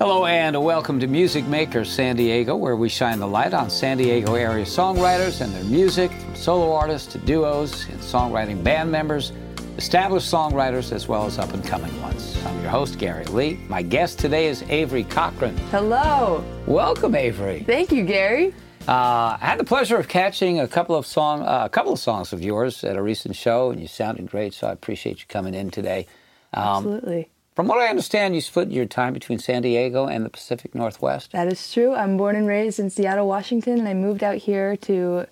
Hello 0.00 0.24
and 0.24 0.64
welcome 0.64 0.98
to 0.98 1.06
Music 1.06 1.46
Makers 1.46 1.92
San 1.92 2.16
Diego, 2.16 2.56
where 2.56 2.74
we 2.74 2.88
shine 2.88 3.18
the 3.18 3.26
light 3.26 3.52
on 3.52 3.68
San 3.68 3.98
Diego 3.98 4.34
area 4.34 4.64
songwriters 4.64 5.42
and 5.42 5.52
their 5.52 5.64
music, 5.64 6.10
from 6.10 6.34
solo 6.34 6.72
artists 6.72 7.12
to 7.12 7.18
duos 7.18 7.86
and 7.86 8.00
songwriting 8.00 8.64
band 8.64 8.90
members, 8.90 9.32
established 9.76 10.32
songwriters, 10.32 10.90
as 10.90 11.06
well 11.06 11.26
as 11.26 11.38
up 11.38 11.52
and 11.52 11.62
coming 11.66 12.00
ones. 12.00 12.34
I'm 12.46 12.58
your 12.62 12.70
host, 12.70 12.98
Gary 12.98 13.26
Lee. 13.26 13.60
My 13.68 13.82
guest 13.82 14.18
today 14.18 14.46
is 14.46 14.62
Avery 14.70 15.04
Cochrane. 15.04 15.54
Hello. 15.70 16.42
Welcome, 16.66 17.14
Avery. 17.14 17.62
Thank 17.64 17.92
you, 17.92 18.06
Gary. 18.06 18.54
Uh, 18.88 19.36
I 19.38 19.38
had 19.42 19.58
the 19.58 19.64
pleasure 19.64 19.98
of 19.98 20.08
catching 20.08 20.60
a 20.60 20.66
couple 20.66 20.96
of 20.96 21.04
song, 21.04 21.42
uh, 21.42 21.66
a 21.66 21.68
couple 21.68 21.92
of 21.92 21.98
songs 21.98 22.32
of 22.32 22.40
yours 22.40 22.84
at 22.84 22.96
a 22.96 23.02
recent 23.02 23.36
show, 23.36 23.70
and 23.70 23.78
you 23.78 23.86
sounded 23.86 24.30
great. 24.30 24.54
So 24.54 24.66
I 24.66 24.72
appreciate 24.72 25.20
you 25.20 25.26
coming 25.28 25.52
in 25.52 25.70
today. 25.70 26.06
Um, 26.54 26.64
Absolutely. 26.64 27.28
From 27.60 27.68
what 27.68 27.80
I 27.80 27.88
understand, 27.88 28.34
you 28.34 28.40
split 28.40 28.70
your 28.70 28.86
time 28.86 29.12
between 29.12 29.38
San 29.38 29.60
Diego 29.60 30.06
and 30.06 30.24
the 30.24 30.30
Pacific 30.30 30.74
Northwest. 30.74 31.32
That 31.32 31.52
is 31.52 31.70
true. 31.70 31.94
I'm 31.94 32.16
born 32.16 32.34
and 32.34 32.46
raised 32.46 32.80
in 32.80 32.88
Seattle, 32.88 33.28
Washington, 33.28 33.78
and 33.78 33.86
I 33.86 33.92
moved 33.92 34.24
out 34.24 34.36
here 34.36 34.78
to 34.78 35.26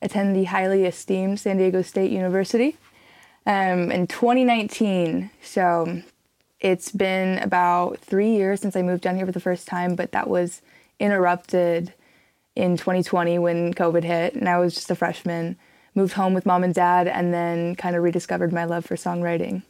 attend 0.00 0.34
the 0.34 0.44
highly 0.44 0.86
esteemed 0.86 1.38
San 1.38 1.58
Diego 1.58 1.82
State 1.82 2.10
University 2.10 2.78
um, 3.44 3.92
in 3.92 4.06
2019. 4.06 5.28
So 5.42 6.00
it's 6.60 6.92
been 6.92 7.40
about 7.40 7.98
three 7.98 8.30
years 8.30 8.62
since 8.62 8.74
I 8.74 8.80
moved 8.80 9.02
down 9.02 9.16
here 9.16 9.26
for 9.26 9.32
the 9.32 9.38
first 9.38 9.68
time, 9.68 9.96
but 9.96 10.12
that 10.12 10.30
was 10.30 10.62
interrupted 10.98 11.92
in 12.54 12.78
2020 12.78 13.38
when 13.38 13.74
COVID 13.74 14.02
hit, 14.02 14.34
and 14.34 14.48
I 14.48 14.56
was 14.56 14.74
just 14.74 14.90
a 14.90 14.94
freshman. 14.94 15.58
Moved 15.94 16.14
home 16.14 16.32
with 16.32 16.46
mom 16.46 16.64
and 16.64 16.72
dad, 16.72 17.06
and 17.06 17.34
then 17.34 17.76
kind 17.76 17.94
of 17.94 18.02
rediscovered 18.02 18.50
my 18.50 18.64
love 18.64 18.86
for 18.86 18.96
songwriting. 18.96 19.60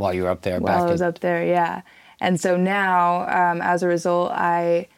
While 0.00 0.14
you 0.14 0.24
were 0.24 0.30
up 0.30 0.42
there, 0.42 0.58
while 0.58 0.84
I 0.84 0.90
was 0.90 1.00
in... 1.00 1.06
up 1.06 1.20
there, 1.20 1.44
yeah. 1.44 1.82
And 2.20 2.40
so 2.40 2.56
now, 2.56 3.22
um, 3.28 3.62
as 3.62 3.82
a 3.82 3.88
result, 3.88 4.32
I 4.32 4.88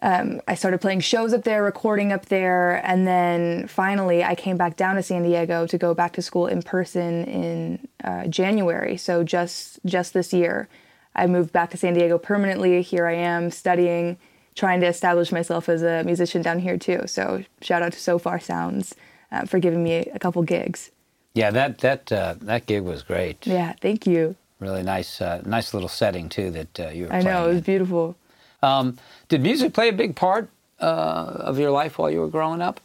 um, 0.00 0.40
I 0.46 0.54
started 0.54 0.80
playing 0.80 1.00
shows 1.00 1.32
up 1.32 1.42
there, 1.44 1.62
recording 1.62 2.12
up 2.12 2.26
there, 2.26 2.84
and 2.86 3.06
then 3.06 3.66
finally 3.66 4.22
I 4.22 4.34
came 4.34 4.56
back 4.56 4.76
down 4.76 4.94
to 4.94 5.02
San 5.02 5.22
Diego 5.22 5.66
to 5.66 5.78
go 5.78 5.92
back 5.92 6.12
to 6.14 6.22
school 6.22 6.46
in 6.46 6.62
person 6.62 7.24
in 7.24 7.88
uh, 8.04 8.26
January. 8.28 8.96
So 8.96 9.24
just 9.24 9.80
just 9.84 10.14
this 10.14 10.32
year, 10.32 10.68
I 11.14 11.26
moved 11.26 11.52
back 11.52 11.70
to 11.70 11.76
San 11.76 11.94
Diego 11.94 12.18
permanently. 12.18 12.80
Here 12.82 13.06
I 13.06 13.14
am 13.14 13.50
studying, 13.50 14.18
trying 14.54 14.80
to 14.80 14.86
establish 14.86 15.32
myself 15.32 15.68
as 15.68 15.82
a 15.82 16.04
musician 16.04 16.42
down 16.42 16.60
here 16.60 16.78
too. 16.78 17.02
So 17.06 17.44
shout 17.60 17.82
out 17.82 17.92
to 17.92 18.00
Sofar 18.00 18.38
Sounds 18.38 18.94
uh, 19.32 19.46
for 19.46 19.58
giving 19.58 19.82
me 19.82 19.96
a 19.96 20.18
couple 20.18 20.42
gigs. 20.42 20.90
Yeah, 21.38 21.52
that 21.52 21.78
that 21.78 22.10
uh, 22.10 22.34
that 22.40 22.66
gig 22.66 22.82
was 22.82 23.04
great. 23.04 23.46
Yeah, 23.46 23.72
thank 23.80 24.08
you. 24.08 24.34
Really 24.58 24.82
nice, 24.82 25.20
uh, 25.20 25.40
nice 25.46 25.72
little 25.72 25.88
setting 25.88 26.28
too 26.28 26.50
that 26.50 26.80
uh, 26.80 26.88
you 26.88 27.06
were. 27.06 27.12
I 27.12 27.22
know 27.22 27.44
it 27.44 27.48
was 27.48 27.58
in. 27.58 27.62
beautiful. 27.62 28.16
Um, 28.60 28.98
did 29.28 29.40
music 29.42 29.72
play 29.72 29.88
a 29.88 29.92
big 29.92 30.16
part 30.16 30.50
uh, 30.80 31.50
of 31.50 31.56
your 31.60 31.70
life 31.70 31.96
while 31.96 32.10
you 32.10 32.18
were 32.18 32.28
growing 32.28 32.60
up? 32.60 32.80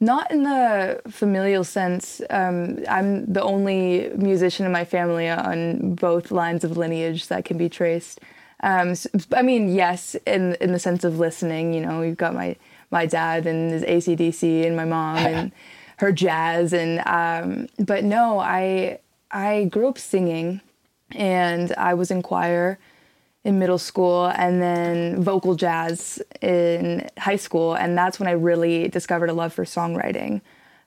Not 0.00 0.30
in 0.30 0.44
the 0.44 1.02
familial 1.10 1.64
sense. 1.64 2.22
Um, 2.30 2.78
I'm 2.88 3.30
the 3.30 3.42
only 3.42 4.10
musician 4.16 4.64
in 4.64 4.72
my 4.72 4.86
family 4.86 5.28
on 5.28 5.94
both 5.94 6.30
lines 6.30 6.64
of 6.64 6.78
lineage 6.78 7.26
that 7.28 7.44
can 7.44 7.58
be 7.58 7.68
traced. 7.68 8.20
Um, 8.62 8.94
so, 8.94 9.10
I 9.36 9.42
mean, 9.42 9.68
yes, 9.74 10.16
in 10.24 10.54
in 10.62 10.72
the 10.72 10.78
sense 10.78 11.04
of 11.04 11.18
listening. 11.18 11.74
You 11.74 11.82
know, 11.82 12.00
you've 12.00 12.16
got 12.16 12.32
my 12.32 12.56
my 12.90 13.04
dad 13.04 13.46
and 13.46 13.70
his 13.70 13.82
AC/DC, 13.82 14.66
and 14.66 14.74
my 14.74 14.86
mom 14.86 15.18
and 15.32 15.52
her 15.98 16.12
jazz, 16.12 16.72
and 16.72 17.02
um, 17.06 17.68
but 17.78 18.04
no, 18.04 18.38
I 18.38 19.00
I 19.30 19.64
grew 19.64 19.88
up 19.88 19.98
singing, 19.98 20.60
and 21.12 21.72
I 21.74 21.94
was 21.94 22.10
in 22.10 22.22
choir 22.22 22.78
in 23.44 23.58
middle 23.58 23.78
school 23.78 24.26
and 24.26 24.60
then 24.60 25.22
vocal 25.22 25.54
jazz 25.54 26.20
in 26.42 27.08
high 27.18 27.36
school. 27.36 27.74
And 27.74 27.96
that's 27.96 28.18
when 28.18 28.28
I 28.28 28.32
really 28.32 28.88
discovered 28.88 29.30
a 29.30 29.32
love 29.32 29.52
for 29.52 29.64
songwriting 29.64 30.42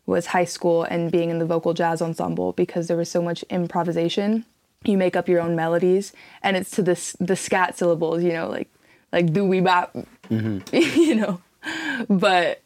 was 0.05 0.27
high 0.27 0.45
school 0.45 0.83
and 0.83 1.11
being 1.11 1.29
in 1.29 1.39
the 1.39 1.45
vocal 1.45 1.73
jazz 1.73 2.01
ensemble 2.01 2.53
because 2.53 2.87
there 2.87 2.97
was 2.97 3.09
so 3.09 3.21
much 3.21 3.43
improvisation. 3.49 4.45
You 4.83 4.97
make 4.97 5.15
up 5.15 5.27
your 5.27 5.41
own 5.41 5.55
melodies 5.55 6.11
and 6.43 6.57
it's 6.57 6.71
to 6.71 6.81
this 6.81 7.15
the 7.19 7.35
scat 7.35 7.77
syllables 7.77 8.23
you 8.23 8.33
know 8.33 8.49
like 8.49 8.67
like 9.11 9.31
do 9.31 9.45
we 9.45 9.61
bop? 9.61 9.95
Mm-hmm. 10.29 10.75
you 10.99 11.15
know 11.15 11.41
but 12.09 12.61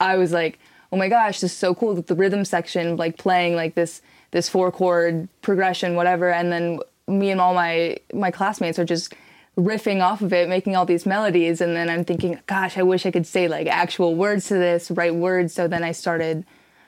i 0.00 0.16
was 0.16 0.32
like 0.32 0.58
oh 0.92 0.96
my 0.96 1.08
gosh 1.08 1.40
this 1.40 1.52
is 1.52 1.58
so 1.58 1.74
cool 1.74 1.94
that 1.94 2.06
the 2.06 2.14
rhythm 2.14 2.44
section 2.44 2.96
like 2.96 3.16
playing 3.16 3.54
like 3.54 3.74
this 3.74 4.02
this 4.30 4.48
four 4.48 4.70
chord 4.70 5.28
progression 5.42 5.94
whatever 5.94 6.30
and 6.30 6.52
then 6.52 6.80
me 7.06 7.30
and 7.30 7.40
all 7.40 7.54
my 7.54 7.96
my 8.12 8.30
classmates 8.30 8.78
are 8.78 8.84
just 8.84 9.14
riffing 9.56 10.00
off 10.00 10.22
of 10.22 10.32
it 10.32 10.48
making 10.48 10.76
all 10.76 10.86
these 10.86 11.04
melodies 11.04 11.60
and 11.60 11.74
then 11.74 11.90
i'm 11.90 12.04
thinking 12.04 12.38
gosh 12.46 12.78
i 12.78 12.82
wish 12.82 13.04
i 13.04 13.10
could 13.10 13.26
say 13.26 13.48
like 13.48 13.66
actual 13.66 14.14
words 14.14 14.46
to 14.48 14.54
this 14.54 14.90
write 14.90 15.14
words 15.14 15.52
so 15.52 15.66
then 15.66 15.82
i 15.82 15.92
started 15.92 16.44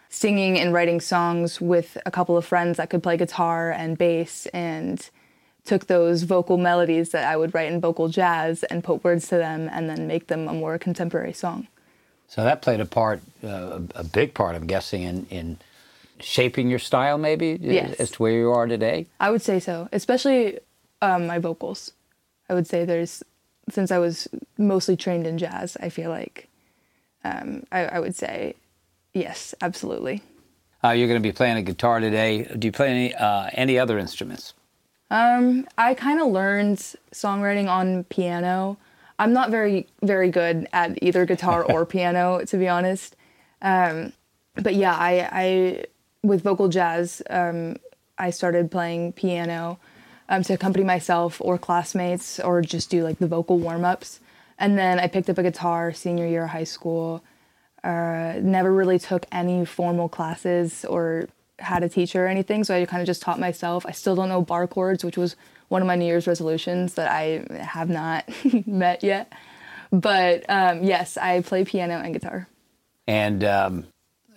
singing 0.09 0.61
and 0.61 0.75
writing 0.75 1.01
songs 1.01 1.61
with 1.61 1.97
a 2.05 2.11
couple 2.11 2.37
of 2.37 2.45
friends 2.45 2.77
that 2.77 2.91
could 2.91 3.03
play 3.03 3.17
guitar 3.17 3.71
and 3.71 3.97
bass 3.97 4.47
and 4.53 5.11
took 5.65 5.87
those 5.87 6.25
vocal 6.25 6.59
melodies 6.59 7.11
that 7.11 7.25
I 7.25 7.37
would 7.37 7.55
write 7.55 7.73
in 7.73 7.81
vocal 7.81 8.09
jazz 8.09 8.63
and 8.65 8.85
put 8.85 9.03
words 9.05 9.29
to 9.29 9.37
them 9.37 9.71
and 9.73 9.89
then 9.89 10.07
make 10.07 10.27
them 10.27 10.49
a 10.49 10.53
more 10.53 10.77
contemporary 10.77 11.33
song. 11.33 11.69
So 12.33 12.45
that 12.45 12.63
played 12.63 12.81
a 12.81 12.87
part, 12.87 13.21
uh, 13.45 13.81
a 13.95 14.05
big 14.05 14.33
part, 14.33 14.57
I'm 14.57 14.67
guessing, 14.67 15.03
in, 15.03 15.27
in 15.27 15.59
shaping 16.19 16.71
your 16.71 16.79
style, 16.79 17.19
maybe, 17.19 17.59
yes. 17.61 17.95
as 18.01 18.11
to 18.13 18.23
where 18.23 18.33
you 18.33 18.51
are 18.51 18.67
today? 18.67 19.07
I 19.21 19.31
would 19.31 19.43
say 19.43 19.61
so, 19.61 19.89
especially 19.93 20.59
um, 21.03 21.27
my 21.27 21.39
vocals. 21.39 21.93
I 22.49 22.55
would 22.55 22.67
say 22.67 22.87
there's, 22.87 23.23
since 23.69 23.91
I 23.91 23.99
was 23.99 24.29
mostly 24.57 24.97
trained 24.97 25.27
in 25.27 25.37
jazz, 25.37 25.77
I 25.79 25.91
feel 25.91 26.09
like 26.09 26.49
um, 27.23 27.65
I, 27.71 27.85
I 27.85 28.01
would 28.01 28.17
say 28.17 28.55
Yes, 29.13 29.55
absolutely. 29.61 30.23
Uh, 30.83 30.91
you're 30.91 31.09
going 31.09 31.23
to 31.23 31.29
be 31.29 31.33
playing 31.33 31.57
a 31.57 31.63
guitar 31.63 32.01
today. 32.01 32.45
Do 32.45 32.67
you 32.67 32.73
play 32.73 32.89
any 32.89 33.15
uh, 33.15 33.51
any 33.53 33.79
other 33.79 33.99
instruments? 33.99 34.55
Um, 35.11 35.69
I 35.77 35.95
kind 35.95 36.21
of 36.21 36.29
learned 36.29 36.79
songwriting 37.13 37.69
on 37.69 38.05
piano. 38.05 38.79
I'm 39.23 39.33
not 39.33 39.51
very 39.51 39.87
very 40.03 40.31
good 40.31 40.69
at 40.73 41.03
either 41.03 41.25
guitar 41.25 41.65
or 41.73 41.87
piano, 41.87 42.45
to 42.45 42.57
be 42.57 42.69
honest. 42.69 43.17
Um, 43.61 44.13
but 44.55 44.75
yeah, 44.75 44.95
I, 44.95 45.29
I 45.33 45.85
with 46.23 46.43
vocal 46.43 46.69
jazz, 46.69 47.23
um, 47.31 47.77
I 48.19 48.31
started 48.31 48.71
playing 48.71 49.13
piano 49.13 49.79
um, 50.29 50.43
to 50.43 50.55
accompany 50.55 50.85
myself 50.85 51.41
or 51.41 51.59
classmates, 51.59 52.41
or 52.41 52.63
just 52.63 52.91
do 52.91 53.05
like 53.05 53.19
the 53.19 53.27
vocal 53.27 53.59
warm 53.59 53.85
ups. 53.85 54.21
And 54.59 54.79
then 54.79 55.01
I 55.01 55.07
picked 55.07 55.31
up 55.31 55.39
a 55.39 55.43
guitar 55.43 55.93
senior 55.93 56.27
year 56.27 56.45
of 56.45 56.51
high 56.51 56.65
school 56.65 57.23
uh, 57.85 58.35
never 58.41 58.73
really 58.73 58.99
took 58.99 59.27
any 59.33 59.65
formal 59.65 60.09
classes 60.09 60.85
or 60.85 61.29
had 61.63 61.83
a 61.83 61.89
teacher 61.89 62.25
or 62.25 62.29
anything, 62.29 62.65
so 62.65 62.75
I 62.75 62.85
kind 62.85 63.01
of 63.01 63.07
just 63.07 63.23
taught 63.23 63.41
myself. 63.41 63.87
I 63.87 63.93
still 63.93 64.15
don't 64.15 64.29
know 64.29 64.43
bar 64.43 64.67
chords, 64.67 65.05
which 65.05 65.17
was 65.17 65.37
one 65.69 65.81
of 65.81 65.89
my 65.89 65.97
New 65.97 66.05
Year's 66.05 66.27
resolutions 66.27 66.95
that 66.95 67.11
I 67.11 67.47
have 67.63 67.89
not 67.89 68.29
met 68.67 69.03
yet. 69.03 69.33
But 69.91 70.45
um, 70.49 70.83
yes, 70.83 71.17
I 71.17 71.43
play 71.43 71.65
piano 71.65 71.95
and 71.95 72.13
guitar. 72.13 72.49
And 73.07 73.45
um, 73.45 73.87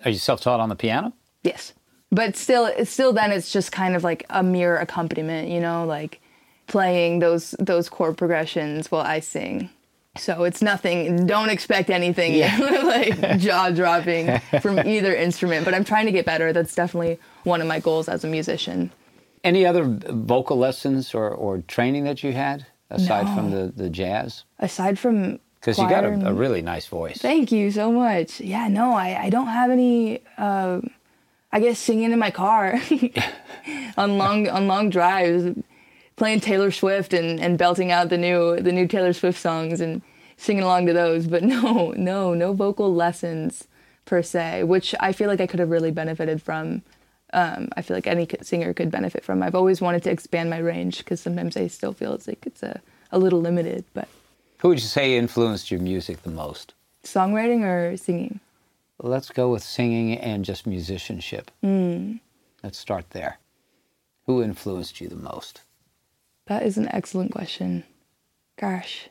are 0.04 0.12
you 0.12 0.18
self-taught 0.18 0.60
on 0.60 0.70
the 0.70 0.76
piano? 0.76 1.14
Yes, 1.44 1.74
but 2.12 2.36
still, 2.36 2.72
still, 2.86 3.14
then 3.14 3.32
it's 3.32 3.52
just 3.52 3.72
kind 3.72 3.96
of 3.96 4.04
like 4.04 4.26
a 4.30 4.44
mere 4.44 4.78
accompaniment, 4.78 5.50
you 5.50 5.60
know, 5.60 5.86
like 5.86 6.22
playing 6.68 7.20
those 7.20 7.52
those 7.60 7.90
chord 7.90 8.18
progressions 8.18 8.92
while 8.92 9.06
I 9.06 9.20
sing. 9.20 9.70
So 10.18 10.44
it's 10.44 10.62
nothing. 10.62 11.26
Don't 11.26 11.50
expect 11.50 11.90
anything 11.90 12.34
yeah. 12.34 12.58
like 12.84 13.40
jaw 13.40 13.70
dropping 13.72 14.40
from 14.62 14.80
either 14.80 15.14
instrument. 15.14 15.66
But 15.66 15.74
I'm 15.74 15.84
trying 15.84 16.06
to 16.06 16.12
get 16.12 16.26
better. 16.26 16.54
That's 16.54 16.74
definitely 16.74 17.20
one 17.44 17.62
of 17.62 17.68
my 17.68 17.80
goals 17.80 18.08
as 18.08 18.24
a 18.24 18.28
musician. 18.28 18.92
Any 19.44 19.66
other 19.66 19.84
vocal 19.86 20.58
lessons 20.58 21.14
or, 21.14 21.30
or 21.30 21.60
training 21.62 22.06
that 22.06 22.24
you 22.24 22.34
had 22.34 22.66
aside 22.90 23.26
no. 23.26 23.36
from 23.36 23.52
the, 23.52 23.74
the 23.76 23.90
jazz? 23.90 24.44
Aside 24.60 24.98
from 24.98 25.40
because 25.60 25.80
you 25.80 25.90
got 25.90 26.04
a, 26.04 26.30
a, 26.30 26.34
really 26.34 26.62
nice 26.62 26.86
voice. 26.86 27.18
Thank 27.18 27.52
you 27.52 27.72
so 27.72 27.92
much. 27.92 28.40
Yeah, 28.40 28.68
no, 28.68 28.94
I, 28.94 29.24
I 29.24 29.30
don't 29.32 29.48
have 29.48 29.72
any. 29.72 30.22
Uh, 30.38 30.82
I 31.52 31.60
guess 31.60 31.80
singing 31.80 32.12
in 32.12 32.20
my 32.20 32.32
car 32.32 32.80
on 33.98 34.18
long 34.18 34.48
on 34.48 34.68
long 34.68 34.90
drives 34.90 35.58
playing 36.16 36.40
Taylor 36.40 36.72
Swift 36.72 37.14
and, 37.14 37.40
and 37.40 37.58
belting 37.58 37.92
out 37.92 38.10
the 38.10 38.18
new 38.18 38.60
the 38.60 38.72
new 38.72 38.88
Taylor 38.88 39.14
Swift 39.14 39.40
songs 39.40 39.82
and 39.82 40.02
singing 40.38 40.64
along 40.64 40.86
to 40.88 40.94
those. 40.94 41.28
But 41.28 41.44
no, 41.56 41.94
no, 41.98 42.34
no 42.34 42.54
vocal 42.54 42.94
lessons 42.94 43.68
per 44.06 44.22
se, 44.22 44.64
which 44.64 44.94
I 45.00 45.12
feel 45.12 45.28
like 45.28 45.42
I 45.42 45.48
could 45.48 45.60
have 45.60 45.70
really 45.70 45.92
benefited 45.92 46.42
from. 46.42 46.84
Um, 47.34 47.70
I 47.76 47.82
feel 47.82 47.98
like 47.98 48.08
any 48.08 48.28
singer 48.44 48.74
could 48.74 48.92
benefit 48.92 49.24
from. 49.24 49.44
I've 49.44 49.56
always 49.56 49.82
wanted 49.82 50.04
to 50.04 50.12
expand 50.12 50.50
my 50.50 50.60
range 50.60 51.00
because 51.00 51.20
sometimes 51.20 51.58
I 51.58 51.68
still 51.68 51.92
feel 51.92 52.14
it's 52.14 52.28
like 52.28 52.46
it's 52.46 52.64
a, 52.64 52.80
a 53.12 53.20
little 53.20 53.42
limited. 53.42 53.84
But 53.94 54.08
who 54.60 54.70
would 54.70 54.80
you 54.80 54.88
say 54.88 55.18
influenced 55.18 55.70
your 55.70 55.82
music 55.82 56.24
the 56.24 56.30
most? 56.30 56.74
Songwriting 57.04 57.64
or 57.64 57.98
singing? 57.98 58.40
Let's 59.00 59.30
go 59.30 59.50
with 59.50 59.64
singing 59.64 60.18
and 60.18 60.46
just 60.46 60.66
musicianship. 60.66 61.52
Mm. 61.62 62.22
Let's 62.64 62.78
start 62.78 63.10
there. 63.10 63.40
Who 64.28 64.42
influenced 64.42 65.02
you 65.02 65.10
the 65.10 65.16
most? 65.16 65.62
That 66.48 66.64
is 66.64 66.78
an 66.78 66.88
excellent 66.94 67.32
question. 67.32 67.84
Gosh, 68.58 69.10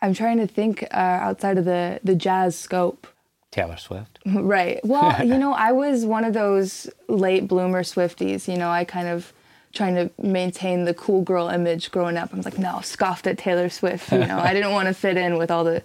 I'm 0.00 0.14
trying 0.14 0.38
to 0.38 0.46
think 0.46 0.82
uh, 0.90 0.96
outside 0.96 1.58
of 1.58 1.64
the 1.64 2.00
the 2.02 2.14
jazz 2.14 2.56
scope. 2.56 3.06
Taylor 3.50 3.76
Swift. 3.76 4.18
Right. 4.26 4.80
Well, 4.84 5.24
you 5.24 5.38
know, 5.38 5.52
I 5.52 5.72
was 5.72 6.04
one 6.04 6.24
of 6.24 6.34
those 6.34 6.90
late 7.08 7.46
bloomer 7.46 7.82
Swifties. 7.82 8.48
You 8.48 8.58
know, 8.58 8.70
I 8.70 8.84
kind 8.84 9.08
of 9.08 9.32
trying 9.72 9.94
to 9.96 10.10
maintain 10.20 10.84
the 10.84 10.94
cool 10.94 11.22
girl 11.22 11.48
image 11.48 11.90
growing 11.90 12.16
up. 12.16 12.32
I 12.32 12.36
was 12.36 12.44
like, 12.44 12.58
no, 12.58 12.80
scoffed 12.80 13.26
at 13.26 13.38
Taylor 13.38 13.68
Swift. 13.68 14.10
You 14.12 14.26
know, 14.26 14.38
I 14.38 14.54
didn't 14.54 14.72
want 14.72 14.88
to 14.88 14.94
fit 14.94 15.16
in 15.16 15.36
with 15.36 15.50
all 15.50 15.64
the 15.64 15.82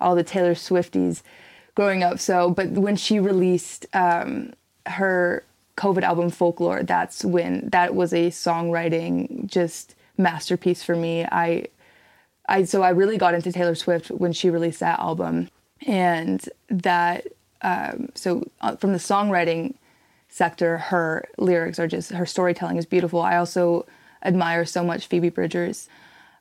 all 0.00 0.14
the 0.14 0.24
Taylor 0.24 0.54
Swifties 0.54 1.22
growing 1.74 2.02
up. 2.02 2.18
So, 2.18 2.50
but 2.50 2.70
when 2.70 2.96
she 2.96 3.20
released 3.20 3.86
um, 3.94 4.52
her 4.86 5.44
COVID 5.76 6.02
album 6.02 6.30
Folklore, 6.30 6.82
that's 6.82 7.24
when 7.24 7.68
that 7.70 7.94
was 7.94 8.12
a 8.12 8.28
songwriting 8.30 9.46
just 9.46 9.94
masterpiece 10.16 10.82
for 10.82 10.96
me. 10.96 11.24
I 11.24 11.66
I 12.48 12.64
so 12.64 12.82
I 12.82 12.90
really 12.90 13.18
got 13.18 13.34
into 13.34 13.52
Taylor 13.52 13.74
Swift 13.74 14.10
when 14.10 14.32
she 14.32 14.50
released 14.50 14.80
that 14.80 14.98
album, 14.98 15.48
and 15.86 16.46
that 16.68 17.26
um, 17.62 18.08
so 18.14 18.44
uh, 18.60 18.76
from 18.76 18.92
the 18.92 18.98
songwriting 18.98 19.74
sector, 20.28 20.78
her 20.78 21.28
lyrics 21.38 21.78
are 21.78 21.88
just 21.88 22.10
her 22.10 22.26
storytelling 22.26 22.76
is 22.76 22.86
beautiful. 22.86 23.20
I 23.20 23.36
also 23.36 23.86
admire 24.24 24.64
so 24.64 24.82
much 24.84 25.06
Phoebe 25.06 25.30
Bridgers. 25.30 25.88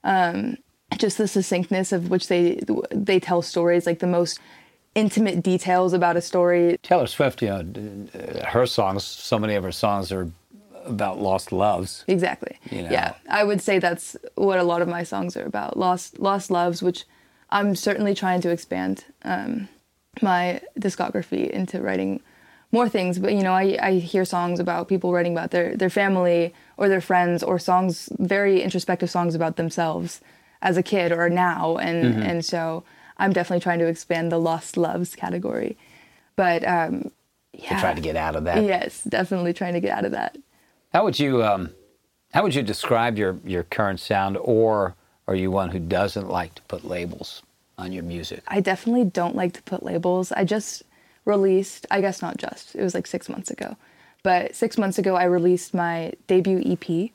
Um, 0.03 0.57
just 0.97 1.17
the 1.17 1.27
succinctness 1.27 1.91
of 1.91 2.09
which 2.09 2.27
they 2.27 2.59
they 2.91 3.19
tell 3.19 3.41
stories, 3.41 3.85
like 3.85 4.00
the 4.00 4.07
most 4.07 4.39
intimate 4.95 5.41
details 5.41 5.94
about 5.94 6.17
a 6.17 6.21
story. 6.21 6.77
Taylor 6.83 7.07
Swift, 7.07 7.41
you 7.41 7.50
know, 7.50 8.07
her 8.47 8.65
songs, 8.65 9.03
so 9.03 9.39
many 9.39 9.56
of 9.56 9.63
her 9.63 9.71
songs 9.71 10.12
are 10.12 10.29
about 10.85 11.19
lost 11.19 11.51
loves. 11.51 12.03
Exactly. 12.07 12.57
You 12.69 12.83
know? 12.83 12.89
Yeah, 12.89 13.13
I 13.29 13.43
would 13.43 13.61
say 13.61 13.79
that's 13.79 14.15
what 14.35 14.59
a 14.59 14.63
lot 14.63 14.81
of 14.81 14.87
my 14.87 15.03
songs 15.03 15.35
are 15.37 15.45
about 15.45 15.77
lost 15.77 16.19
lost 16.19 16.51
loves, 16.51 16.81
which 16.81 17.05
I'm 17.49 17.75
certainly 17.75 18.15
trying 18.15 18.41
to 18.41 18.49
expand 18.49 19.05
um, 19.23 19.67
my 20.21 20.61
discography 20.79 21.49
into 21.49 21.81
writing 21.81 22.21
more 22.71 22.87
things. 22.87 23.19
But 23.19 23.33
you 23.33 23.43
know, 23.43 23.53
I, 23.53 23.77
I 23.81 23.93
hear 23.95 24.25
songs 24.25 24.59
about 24.59 24.87
people 24.87 25.13
writing 25.13 25.33
about 25.33 25.51
their 25.51 25.75
their 25.75 25.89
family 25.89 26.53
or 26.77 26.89
their 26.89 27.01
friends, 27.01 27.43
or 27.43 27.59
songs 27.59 28.09
very 28.17 28.61
introspective 28.61 29.09
songs 29.09 29.35
about 29.35 29.57
themselves 29.57 30.21
as 30.61 30.77
a 30.77 30.83
kid 30.83 31.11
or 31.11 31.29
now, 31.29 31.77
and 31.77 32.05
mm-hmm. 32.05 32.21
and 32.21 32.45
so 32.45 32.83
I'm 33.17 33.33
definitely 33.33 33.61
trying 33.61 33.79
to 33.79 33.87
expand 33.87 34.31
the 34.31 34.39
lost 34.39 34.77
loves 34.77 35.15
category. 35.15 35.77
But 36.35 36.67
um, 36.67 37.11
yeah, 37.53 37.79
trying 37.79 37.95
to 37.95 38.01
get 38.01 38.15
out 38.15 38.35
of 38.35 38.45
that. 38.45 38.63
Yes, 38.63 39.03
definitely 39.03 39.53
trying 39.53 39.73
to 39.73 39.81
get 39.81 39.91
out 39.91 40.05
of 40.05 40.11
that. 40.11 40.37
How 40.93 41.03
would 41.03 41.19
you 41.19 41.43
um, 41.43 41.71
how 42.33 42.43
would 42.43 42.55
you 42.55 42.63
describe 42.63 43.17
your 43.17 43.39
your 43.45 43.63
current 43.63 43.99
sound, 43.99 44.38
or 44.38 44.95
are 45.27 45.35
you 45.35 45.51
one 45.51 45.69
who 45.69 45.79
doesn't 45.79 46.27
like 46.27 46.55
to 46.55 46.61
put 46.63 46.83
labels 46.83 47.43
on 47.77 47.91
your 47.91 48.03
music? 48.03 48.43
I 48.47 48.59
definitely 48.59 49.05
don't 49.05 49.35
like 49.35 49.53
to 49.53 49.61
put 49.61 49.83
labels. 49.83 50.31
I 50.31 50.43
just 50.43 50.83
released, 51.25 51.85
I 51.91 52.01
guess 52.01 52.21
not 52.21 52.38
just, 52.38 52.75
it 52.75 52.81
was 52.81 52.93
like 52.93 53.07
six 53.07 53.29
months 53.29 53.51
ago. 53.51 53.77
But 54.23 54.55
six 54.55 54.77
months 54.77 54.97
ago, 54.97 55.15
I 55.15 55.25
released 55.25 55.73
my 55.73 56.13
debut 56.27 56.61
EP. 56.65 57.11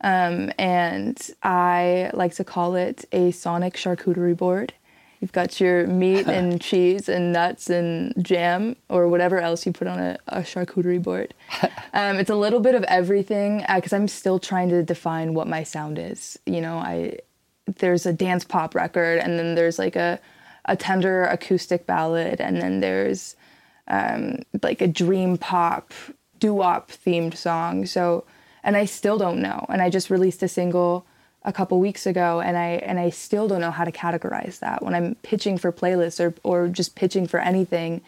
Um, 0.00 0.52
and 0.58 1.18
I 1.42 2.10
like 2.14 2.34
to 2.34 2.44
call 2.44 2.76
it 2.76 3.04
a 3.12 3.32
sonic 3.32 3.74
charcuterie 3.74 4.36
board. 4.36 4.72
You've 5.20 5.32
got 5.32 5.60
your 5.60 5.86
meat 5.86 6.26
and 6.28 6.60
cheese 6.60 7.08
and 7.08 7.32
nuts 7.32 7.70
and 7.70 8.14
jam 8.24 8.76
or 8.88 9.08
whatever 9.08 9.40
else 9.40 9.66
you 9.66 9.72
put 9.72 9.88
on 9.88 9.98
a, 9.98 10.18
a 10.28 10.40
charcuterie 10.40 11.02
board. 11.02 11.34
Um, 11.94 12.18
it's 12.18 12.30
a 12.30 12.36
little 12.36 12.60
bit 12.60 12.74
of 12.74 12.84
everything 12.84 13.64
because 13.74 13.94
uh, 13.94 13.96
I'm 13.96 14.08
still 14.08 14.38
trying 14.38 14.68
to 14.68 14.82
define 14.82 15.32
what 15.32 15.48
my 15.48 15.62
sound 15.62 15.98
is. 15.98 16.38
You 16.44 16.60
know, 16.60 16.76
I 16.76 17.18
there's 17.66 18.04
a 18.04 18.12
dance 18.12 18.44
pop 18.44 18.74
record 18.74 19.18
and 19.18 19.38
then 19.38 19.54
there's 19.54 19.78
like 19.78 19.96
a 19.96 20.20
a 20.66 20.76
tender 20.76 21.24
acoustic 21.24 21.86
ballad 21.86 22.42
and 22.42 22.60
then 22.60 22.80
there's 22.80 23.36
um, 23.88 24.40
like 24.62 24.80
a 24.80 24.86
dream 24.86 25.38
pop 25.38 25.92
doo-wop 26.38 26.90
themed 26.90 27.36
song. 27.36 27.86
So, 27.86 28.24
and 28.62 28.76
I 28.76 28.84
still 28.84 29.18
don't 29.18 29.40
know. 29.40 29.64
And 29.68 29.82
I 29.82 29.90
just 29.90 30.10
released 30.10 30.42
a 30.42 30.48
single 30.48 31.06
a 31.48 31.52
couple 31.52 31.80
weeks 31.80 32.06
ago, 32.06 32.40
and 32.40 32.56
I 32.58 32.72
and 32.84 33.00
I 33.00 33.08
still 33.08 33.48
don't 33.48 33.62
know 33.62 33.70
how 33.70 33.84
to 33.84 33.90
categorize 33.90 34.58
that. 34.58 34.82
When 34.82 34.94
I'm 34.94 35.14
pitching 35.22 35.56
for 35.56 35.72
playlists 35.72 36.20
or 36.20 36.34
or 36.44 36.68
just 36.68 36.94
pitching 36.94 37.26
for 37.26 37.40
anything, 37.40 38.02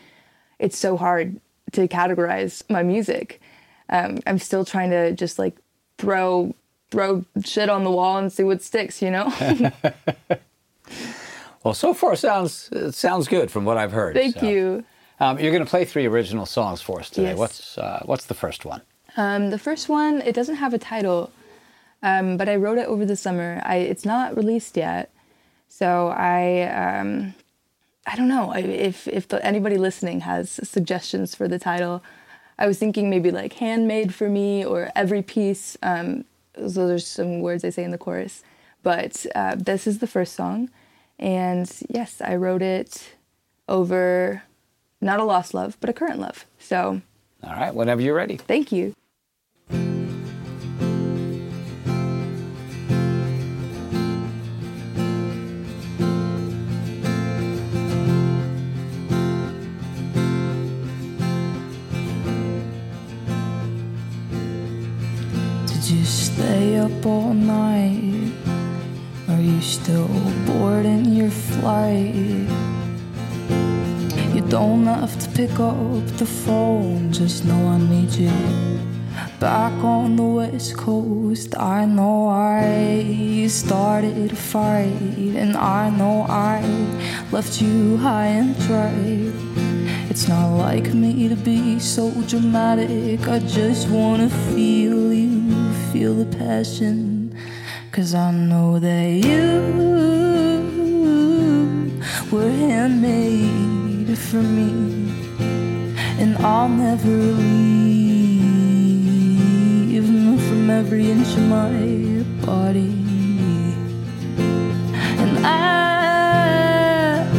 it's 0.58 0.76
so 0.78 0.98
hard 0.98 1.40
to 1.72 1.88
categorize 1.88 2.62
my 2.68 2.82
music. 2.82 3.40
Um, 3.88 4.18
I'm 4.26 4.38
still 4.38 4.66
trying 4.66 4.90
to 4.90 5.12
just 5.12 5.38
like 5.38 5.56
throw 5.96 6.54
throw 6.90 7.24
shit 7.42 7.70
on 7.70 7.82
the 7.82 7.90
wall 7.90 8.18
and 8.18 8.30
see 8.30 8.44
what 8.44 8.62
sticks. 8.62 9.00
You 9.00 9.10
know. 9.10 9.32
well, 11.64 11.72
so 11.72 11.94
far 11.94 12.16
sounds 12.16 12.70
sounds 12.94 13.26
good 13.26 13.50
from 13.50 13.64
what 13.64 13.78
I've 13.78 13.92
heard. 13.92 14.14
Thank 14.14 14.38
so. 14.38 14.46
you. 14.46 14.84
Um, 15.18 15.38
you're 15.38 15.52
going 15.52 15.64
to 15.64 15.68
play 15.68 15.84
three 15.86 16.06
original 16.06 16.46
songs 16.46 16.80
for 16.82 17.00
us 17.00 17.08
today. 17.08 17.28
Yes. 17.28 17.38
What's 17.38 17.78
uh, 17.78 18.02
what's 18.04 18.26
the 18.26 18.34
first 18.34 18.66
one? 18.66 18.82
Um, 19.16 19.48
the 19.48 19.58
first 19.58 19.88
one 19.88 20.20
it 20.20 20.34
doesn't 20.34 20.56
have 20.56 20.74
a 20.74 20.78
title, 20.78 21.30
um, 22.02 22.36
but 22.36 22.48
I 22.48 22.56
wrote 22.56 22.78
it 22.78 22.86
over 22.86 23.04
the 23.04 23.16
summer. 23.16 23.60
I 23.64 23.76
it's 23.76 24.04
not 24.04 24.36
released 24.36 24.76
yet, 24.76 25.10
so 25.68 26.08
I 26.08 26.62
um, 26.62 27.34
I 28.06 28.16
don't 28.16 28.28
know 28.28 28.54
if 28.54 29.06
if 29.06 29.28
the, 29.28 29.44
anybody 29.44 29.76
listening 29.76 30.20
has 30.20 30.50
suggestions 30.62 31.34
for 31.34 31.48
the 31.48 31.58
title. 31.58 32.02
I 32.58 32.66
was 32.66 32.78
thinking 32.78 33.08
maybe 33.08 33.30
like 33.30 33.54
handmade 33.54 34.14
for 34.14 34.28
me 34.28 34.64
or 34.64 34.90
every 34.94 35.22
piece. 35.22 35.78
Um, 35.82 36.24
those 36.54 36.76
are 36.78 36.98
some 36.98 37.40
words 37.40 37.64
I 37.64 37.70
say 37.70 37.84
in 37.84 37.90
the 37.90 37.98
chorus, 37.98 38.42
but 38.82 39.24
uh, 39.34 39.56
this 39.56 39.86
is 39.86 39.98
the 39.98 40.06
first 40.06 40.34
song, 40.34 40.70
and 41.18 41.70
yes, 41.88 42.20
I 42.20 42.36
wrote 42.36 42.62
it 42.62 43.14
over 43.68 44.42
not 45.00 45.20
a 45.20 45.24
lost 45.24 45.54
love, 45.54 45.76
but 45.80 45.90
a 45.90 45.92
current 45.92 46.18
love. 46.18 46.46
So, 46.58 47.00
all 47.42 47.52
right, 47.52 47.74
whenever 47.74 48.02
you're 48.02 48.14
ready. 48.14 48.36
Thank 48.36 48.72
you. 48.72 48.94
Up 66.90 67.06
all 67.06 67.34
night? 67.34 68.32
Are 69.28 69.40
you 69.40 69.60
still 69.60 70.08
bored 70.46 70.86
in 70.86 71.14
your 71.14 71.30
flight? 71.30 72.14
You 74.34 74.42
don't 74.48 74.86
have 74.86 75.18
to 75.18 75.28
pick 75.30 75.58
up 75.60 76.06
the 76.18 76.26
phone, 76.26 77.12
just 77.12 77.44
know 77.44 77.68
I 77.68 77.78
need 77.78 78.12
you. 78.12 78.32
Back 79.38 79.72
on 79.84 80.16
the 80.16 80.22
west 80.22 80.76
coast, 80.76 81.56
I 81.58 81.84
know 81.84 82.28
I 82.28 83.46
started 83.48 84.32
a 84.32 84.36
fight, 84.36 85.34
and 85.36 85.56
I 85.56 85.90
know 85.90 86.26
I 86.28 86.62
left 87.32 87.60
you 87.60 87.96
high 87.96 88.32
and 88.40 88.58
dry. 88.66 89.32
It's 90.10 90.28
not 90.28 90.56
like 90.56 90.92
me 90.92 91.28
to 91.28 91.36
be 91.36 91.78
so 91.78 92.10
dramatic, 92.26 93.28
I 93.28 93.38
just 93.40 93.88
wanna 93.88 94.28
feel 94.28 95.12
you, 95.12 95.69
feel 96.00 96.14
the 96.14 96.36
passion. 96.38 97.30
Cause 97.92 98.14
I 98.14 98.30
know 98.30 98.78
that 98.78 99.08
you 99.28 99.50
were 102.32 102.50
handmade 102.50 104.16
for 104.16 104.42
me, 104.58 104.70
and 106.22 106.38
I'll 106.38 106.70
never 106.70 107.16
leave 107.42 107.66
from 110.48 110.70
every 110.70 111.10
inch 111.10 111.32
of 111.36 111.46
my 111.58 112.24
body. 112.46 112.92
And 115.22 115.34
I, 115.44 115.50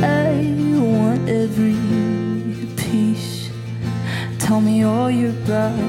I 0.03 0.33
want 0.77 1.27
every 1.27 1.79
piece. 2.81 3.49
Tell 4.37 4.61
me 4.61 4.83
all 4.83 5.09
your 5.09 5.33
bad 5.47 5.79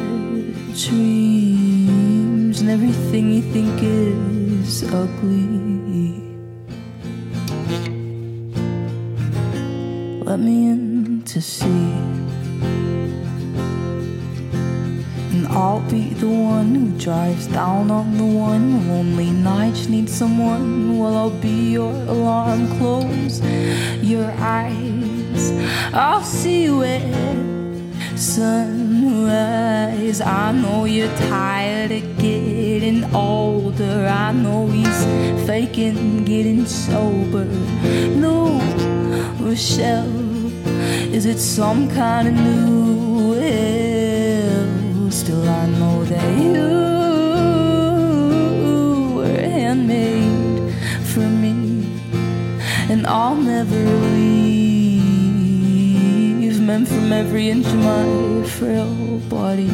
dreams 0.75 1.52
everything 2.73 3.31
you 3.31 3.43
think 3.53 3.83
is 3.83 4.83
ugly. 4.85 5.73
let 10.33 10.41
me 10.41 10.71
in 10.71 11.23
to 11.27 11.43
see. 11.43 11.93
And 15.33 15.47
I'll 15.49 15.85
be 15.91 16.15
the 16.15 16.29
one 16.29 16.75
who 16.75 16.99
drives 16.99 17.49
down 17.49 17.91
on 17.91 18.17
the 18.17 18.25
one. 18.25 18.89
Lonely 18.89 19.31
nights 19.31 19.89
need 19.89 20.09
someone. 20.09 20.99
Well, 20.99 21.15
I'll 21.15 21.39
be 21.49 21.73
your 21.73 21.93
alarm. 22.15 22.67
Close 22.79 23.43
your 24.01 24.31
eyes. 24.39 25.53
I'll 25.93 26.23
see 26.23 26.63
you 26.63 26.83
at 26.83 28.19
sunrise. 28.19 30.23
I 30.23 30.53
know 30.53 30.87
you're 30.87 31.15
tired 31.29 31.93
of 31.93 32.17
getting 32.73 33.05
older. 33.15 34.07
I 34.09 34.33
know 34.33 34.67
he's 34.67 35.01
faking 35.47 36.25
getting 36.25 36.65
sober. 36.65 37.45
No 38.25 38.37
a 39.45 39.55
shell? 39.55 40.09
Is 41.17 41.27
it 41.27 41.39
some 41.39 41.91
kind 41.91 42.29
of 42.29 42.35
new 42.35 43.35
hell? 43.45 45.11
Still, 45.11 45.47
I 45.47 45.67
know 45.79 46.05
that 46.13 46.31
you 46.45 46.71
were 49.17 49.41
handmade 49.59 50.75
for 51.13 51.29
me, 51.43 51.55
and 52.91 53.07
I'll 53.07 53.37
never 53.37 53.85
leave. 54.17 54.63
Meant 56.63 56.87
from 56.87 57.13
every 57.13 57.51
inch 57.51 57.67
of 57.67 57.75
my 57.75 58.05
frail 58.57 59.19
body, 59.29 59.69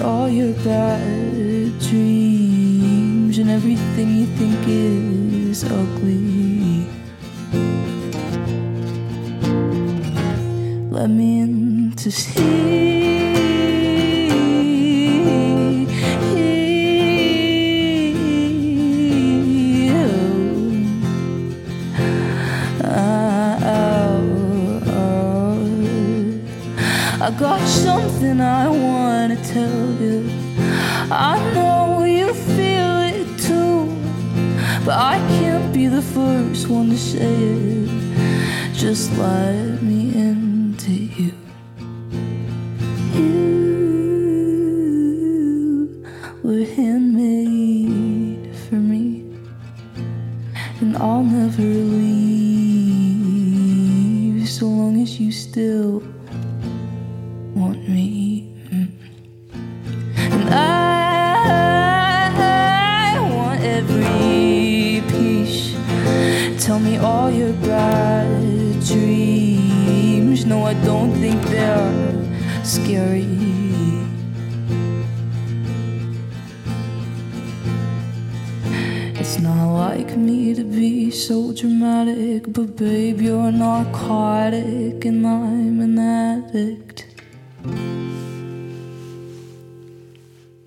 all 0.00 0.28
your 0.28 0.52
bad 0.64 1.78
dreams 1.80 3.38
and 3.38 3.50
everything 3.50 4.16
you 4.16 4.26
think 4.36 4.58
is 4.66 5.64
ugly. 5.64 6.86
Let 10.90 11.10
me 11.10 11.40
in 11.40 11.92
to 11.96 12.10
see 12.10 13.09
first 36.70 36.78
one 36.78 36.90
to 36.90 36.96
say 36.96 37.18
it. 37.18 38.74
Just 38.74 39.10
let 39.18 39.79
Tell 66.70 66.78
me 66.78 66.98
all 66.98 67.28
your 67.32 67.52
bad 67.54 68.80
dreams. 68.84 70.46
No, 70.46 70.62
I 70.62 70.74
don't 70.84 71.12
think 71.14 71.42
they're 71.46 72.64
scary. 72.64 73.26
It's 79.18 79.40
not 79.40 79.74
like 79.74 80.16
me 80.16 80.54
to 80.54 80.62
be 80.62 81.10
so 81.10 81.52
dramatic, 81.52 82.52
but 82.52 82.76
babe, 82.76 83.20
you're 83.20 83.50
narcotic 83.50 85.04
and 85.04 85.26
I'm 85.26 85.80
an 85.80 85.98
addict. 85.98 87.06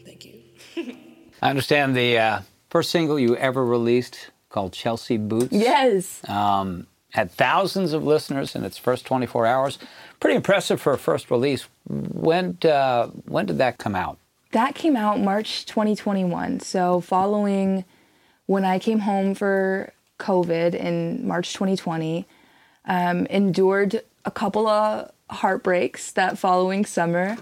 Thank 0.04 0.26
you. 0.26 0.34
I 1.42 1.50
understand 1.50 1.96
the 1.96 2.18
uh, 2.18 2.42
first 2.70 2.92
single 2.92 3.18
you 3.18 3.38
ever 3.38 3.66
released 3.66 4.33
called 4.54 4.72
Chelsea 4.72 5.18
Boots. 5.18 5.52
Yes. 5.52 6.22
Um, 6.30 6.88
had 7.10 7.32
thousands 7.32 7.92
of 7.92 8.04
listeners 8.04 8.56
in 8.56 8.64
its 8.64 8.78
first 8.78 9.06
24 9.06 9.46
hours. 9.46 9.80
Pretty 10.20 10.36
impressive 10.36 10.80
for 10.80 10.94
a 10.94 10.98
first 10.98 11.30
release. 11.30 11.68
When 11.88 12.58
uh, 12.64 13.08
when 13.28 13.46
did 13.46 13.58
that 13.58 13.78
come 13.78 13.96
out? 13.96 14.18
That 14.52 14.76
came 14.76 14.96
out 14.96 15.20
March 15.20 15.66
2021. 15.66 16.62
So, 16.62 17.02
following 17.02 17.84
when 18.46 18.64
I 18.64 18.80
came 18.80 19.00
home 19.00 19.36
for 19.36 19.92
COVID 20.20 20.76
in 20.76 21.28
March 21.28 21.54
2020, 21.54 22.26
um, 22.86 23.26
endured 23.28 24.02
a 24.26 24.32
couple 24.32 24.68
of 24.68 25.12
heartbreaks 25.30 26.12
that 26.12 26.38
following 26.38 26.86
summer. 26.86 27.38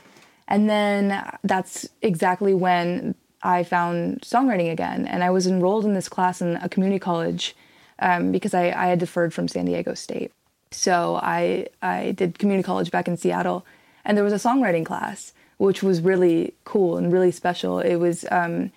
And 0.48 0.70
then 0.70 1.24
that's 1.44 1.88
exactly 2.02 2.54
when 2.54 3.16
I 3.44 3.64
found 3.64 4.22
songwriting 4.22 4.72
again. 4.72 5.06
And 5.06 5.24
I 5.24 5.30
was 5.30 5.48
enrolled 5.48 5.86
in 5.86 5.94
this 5.94 6.10
class 6.10 6.42
in 6.42 6.58
a 6.58 6.70
community 6.70 7.00
college 7.00 7.56
um, 8.00 8.32
because 8.32 8.54
I, 8.54 8.66
I 8.70 8.88
had 8.88 9.00
deferred 9.00 9.34
from 9.34 9.48
San 9.48 9.66
Diego 9.66 9.94
State. 9.94 10.32
So 10.72 11.20
I, 11.22 11.68
I 11.82 12.12
did 12.12 12.40
community 12.40 12.66
college 12.66 12.92
back 12.92 13.08
in 13.08 13.18
Seattle, 13.18 13.66
and 14.06 14.18
there 14.18 14.24
was 14.24 14.34
a 14.34 14.38
songwriting 14.38 14.86
class, 14.86 15.34
which 15.58 15.84
was 15.84 16.02
really 16.02 16.54
cool 16.64 16.98
and 16.98 17.12
really 17.12 17.32
special. 17.32 17.80
It 17.80 17.98
was 17.98 18.26
um, 18.32 18.72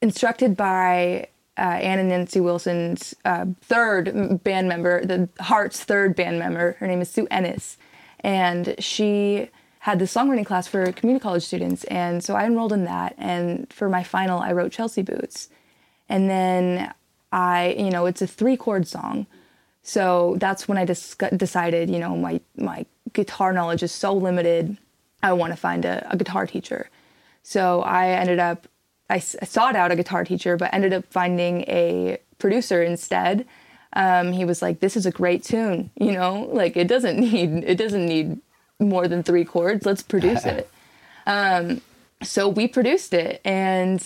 instructed 0.00 0.56
by 0.56 1.28
uh, 1.58 1.60
Ann 1.60 1.98
and 1.98 2.08
Nancy 2.08 2.40
Wilson's 2.40 3.14
uh, 3.24 3.46
third 3.60 4.42
band 4.42 4.68
member, 4.68 5.04
the 5.04 5.28
Heart's 5.38 5.84
third 5.84 6.16
band 6.16 6.38
member. 6.38 6.72
Her 6.80 6.86
name 6.86 7.02
is 7.02 7.10
Sue 7.10 7.28
Ennis, 7.30 7.76
and 8.20 8.74
she 8.78 9.50
had 9.84 9.98
the 9.98 10.06
songwriting 10.06 10.46
class 10.46 10.66
for 10.66 10.90
community 10.92 11.22
college 11.22 11.42
students. 11.44 11.84
And 11.84 12.24
so 12.24 12.34
I 12.34 12.46
enrolled 12.46 12.72
in 12.72 12.84
that. 12.84 13.14
And 13.18 13.70
for 13.70 13.90
my 13.90 14.02
final, 14.02 14.40
I 14.40 14.50
wrote 14.52 14.72
Chelsea 14.72 15.02
Boots. 15.02 15.50
And 16.08 16.30
then 16.30 16.94
I, 17.30 17.74
you 17.78 17.90
know, 17.90 18.06
it's 18.06 18.22
a 18.22 18.26
three 18.26 18.56
chord 18.56 18.88
song. 18.88 19.26
So 19.82 20.36
that's 20.38 20.66
when 20.66 20.78
I 20.78 20.86
dis- 20.86 21.14
decided, 21.36 21.90
you 21.90 21.98
know, 21.98 22.16
my, 22.16 22.40
my 22.56 22.86
guitar 23.12 23.52
knowledge 23.52 23.82
is 23.82 23.92
so 23.92 24.14
limited. 24.14 24.78
I 25.22 25.34
want 25.34 25.52
to 25.52 25.56
find 25.58 25.84
a, 25.84 26.10
a 26.10 26.16
guitar 26.16 26.46
teacher. 26.46 26.88
So 27.42 27.82
I 27.82 28.08
ended 28.08 28.38
up, 28.38 28.66
I, 29.10 29.16
s- 29.16 29.36
I 29.42 29.44
sought 29.44 29.76
out 29.76 29.92
a 29.92 29.96
guitar 29.96 30.24
teacher, 30.24 30.56
but 30.56 30.72
ended 30.72 30.94
up 30.94 31.04
finding 31.10 31.60
a 31.68 32.16
producer 32.38 32.82
instead. 32.82 33.46
Um, 33.92 34.32
he 34.32 34.46
was 34.46 34.62
like, 34.62 34.80
"This 34.80 34.96
is 34.96 35.04
a 35.04 35.10
great 35.10 35.44
tune, 35.44 35.90
you 36.00 36.12
know, 36.12 36.48
like 36.50 36.74
it 36.74 36.88
doesn't 36.88 37.18
need 37.26 37.64
it 37.64 37.76
doesn't 37.76 38.06
need 38.06 38.40
more 38.84 39.08
than 39.08 39.22
three 39.22 39.44
chords. 39.44 39.86
Let's 39.86 40.02
produce 40.02 40.44
it." 40.44 40.70
Um, 41.26 41.80
so 42.22 42.48
we 42.48 42.68
produced 42.68 43.14
it, 43.14 43.40
and 43.46 44.04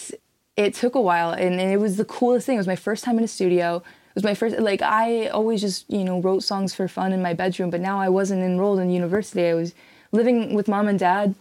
it 0.57 0.75
took 0.75 0.95
a 0.95 1.01
while, 1.01 1.31
and, 1.31 1.61
and 1.61 1.73
it 1.73 1.79
was 1.79 1.97
the 1.97 2.05
coolest 2.05 2.47
thing. 2.47 2.57
It 2.57 2.59
was 2.59 2.67
my 2.67 2.77
first 2.77 3.05
time 3.05 3.19
in 3.19 3.25
a 3.25 3.29
studio. 3.29 3.77
It 3.77 4.15
was 4.15 4.25
my 4.25 4.35
first 4.35 4.59
like 4.59 4.83
I 4.83 5.29
always 5.29 5.61
just 5.61 5.89
you 5.89 6.05
know 6.05 6.21
wrote 6.21 6.43
songs 6.43 6.75
for 6.75 6.89
fun 6.89 7.13
in 7.13 7.23
my 7.23 7.35
bedroom, 7.35 7.71
but 7.71 7.81
now 7.81 8.01
I 8.01 8.09
wasn't 8.09 8.43
enrolled 8.43 8.81
in 8.81 8.91
university. 8.91 9.47
I 9.47 9.55
was 9.55 9.75
living 10.11 10.55
with 10.55 10.67
mom 10.69 10.89
and 10.89 10.99
dad, 10.99 11.35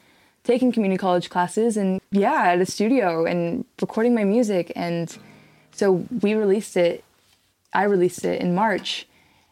taking 0.43 0.71
community 0.71 0.99
college 0.99 1.29
classes, 1.29 1.77
and 1.77 1.99
yeah, 2.11 2.49
at 2.49 2.61
a 2.61 2.65
studio 2.65 3.25
and 3.25 3.65
recording 3.81 4.13
my 4.13 4.23
music. 4.23 4.71
And 4.75 5.15
so 5.71 6.05
we 6.21 6.35
released 6.35 6.77
it. 6.77 7.03
I 7.73 7.83
released 7.83 8.23
it 8.23 8.41
in 8.41 8.53
March, 8.53 9.07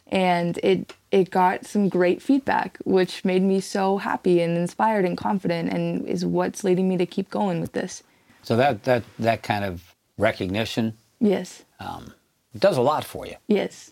and 0.08 0.58
it 0.60 0.94
it 1.12 1.30
got 1.32 1.66
some 1.66 1.90
great 1.90 2.22
feedback, 2.22 2.78
which 2.86 3.24
made 3.26 3.42
me 3.42 3.60
so 3.62 3.98
happy 3.98 4.42
and 4.42 4.58
inspired 4.58 5.06
and 5.06 5.18
confident, 5.18 5.72
and 5.72 6.06
is 6.08 6.26
what's 6.26 6.64
leading 6.64 6.88
me 6.90 6.98
to 6.98 7.06
keep 7.06 7.30
going 7.30 7.62
with 7.62 7.72
this. 7.74 8.04
So 8.44 8.56
that 8.58 8.84
that 8.84 9.04
that 9.20 9.44
kind 9.44 9.66
of 9.66 9.96
recognition 10.18 10.94
Yes, 11.20 11.64
um, 11.80 12.14
does 12.58 12.78
a 12.78 12.82
lot 12.82 13.04
for 13.04 13.26
you. 13.26 13.36
yes, 13.48 13.92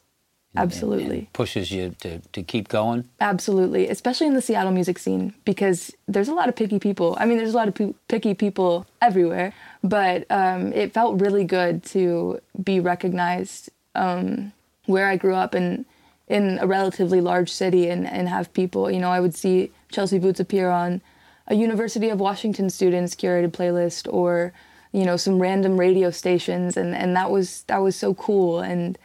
absolutely. 0.56 1.20
and 1.20 1.34
pushes 1.34 1.72
you 1.72 1.96
to, 2.02 2.20
to 2.20 2.44
keep 2.44 2.68
going. 2.68 3.06
Absolutely, 3.20 3.88
especially 3.90 4.28
in 4.28 4.34
the 4.36 4.42
Seattle 4.42 4.72
music 4.72 5.00
scene, 5.00 5.34
because 5.46 5.92
there's 6.08 6.28
a 6.28 6.34
lot 6.34 6.50
of 6.50 6.56
picky 6.56 6.80
people. 6.80 7.18
I 7.20 7.26
mean, 7.26 7.38
there's 7.38 7.54
a 7.54 7.58
lot 7.58 7.68
of 7.70 7.76
pe- 7.76 7.94
picky 8.08 8.34
people 8.34 8.86
everywhere, 9.02 9.54
but 9.84 10.26
um, 10.30 10.72
it 10.74 10.94
felt 10.94 11.20
really 11.22 11.44
good 11.46 11.84
to 11.86 12.40
be 12.62 12.80
recognized 12.80 13.70
um, 13.96 14.52
where 14.86 15.08
I 15.08 15.16
grew 15.18 15.34
up 15.36 15.56
in 15.56 15.86
in 16.28 16.58
a 16.60 16.68
relatively 16.68 17.22
large 17.22 17.52
city 17.52 17.90
and, 17.90 18.08
and 18.08 18.30
have 18.30 18.54
people. 18.54 18.90
You 18.90 19.00
know, 19.00 19.10
I 19.12 19.20
would 19.20 19.36
see 19.36 19.72
Chelsea 19.92 20.20
Boots 20.20 20.40
appear 20.40 20.70
on 20.70 21.02
a 21.48 21.56
University 21.56 22.10
of 22.10 22.20
Washington 22.20 22.70
students 22.70 23.16
curated 23.16 23.52
playlist 23.52 24.12
or 24.12 24.54
you 24.94 25.04
know 25.06 25.18
some 25.18 25.40
random 25.40 25.78
radio 25.80 26.12
stations, 26.12 26.78
and 26.78 26.96
and 26.96 27.16
that 27.16 27.30
was 27.32 27.64
that 27.64 27.80
was 27.80 27.96
so 27.96 28.14
cool 28.14 28.60
and 28.60 28.98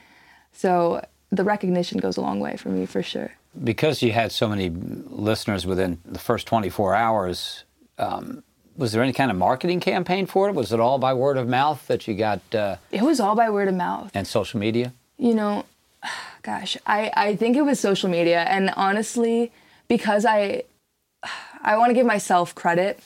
so 0.52 1.04
the 1.30 1.44
recognition 1.44 1.98
goes 1.98 2.16
a 2.16 2.20
long 2.20 2.40
way 2.40 2.56
for 2.56 2.68
me 2.68 2.86
for 2.86 3.02
sure. 3.02 3.32
Because 3.62 4.02
you 4.02 4.12
had 4.12 4.32
so 4.32 4.48
many 4.48 4.70
listeners 4.70 5.66
within 5.66 5.98
the 6.04 6.18
first 6.18 6.46
24 6.46 6.94
hours, 6.94 7.64
um, 7.98 8.42
was 8.76 8.92
there 8.92 9.02
any 9.02 9.12
kind 9.12 9.30
of 9.30 9.36
marketing 9.36 9.80
campaign 9.80 10.26
for 10.26 10.48
it? 10.48 10.54
Was 10.54 10.72
it 10.72 10.80
all 10.80 10.98
by 10.98 11.12
word 11.14 11.36
of 11.36 11.48
mouth 11.48 11.86
that 11.88 12.06
you 12.08 12.14
got 12.14 12.40
uh, 12.54 12.76
It 12.90 13.02
was 13.02 13.20
all 13.20 13.34
by 13.34 13.50
word 13.50 13.68
of 13.68 13.74
mouth. 13.74 14.10
and 14.14 14.26
social 14.26 14.58
media? 14.60 14.92
You 15.16 15.34
know, 15.34 15.64
gosh, 16.48 16.78
I, 16.86 17.12
I 17.14 17.36
think 17.36 17.56
it 17.56 17.62
was 17.62 17.78
social 17.78 18.08
media. 18.08 18.40
And 18.40 18.72
honestly, 18.76 19.52
because 19.86 20.24
I 20.24 20.64
I 21.62 21.76
want 21.76 21.90
to 21.90 21.94
give 21.94 22.06
myself 22.06 22.54
credit. 22.54 23.00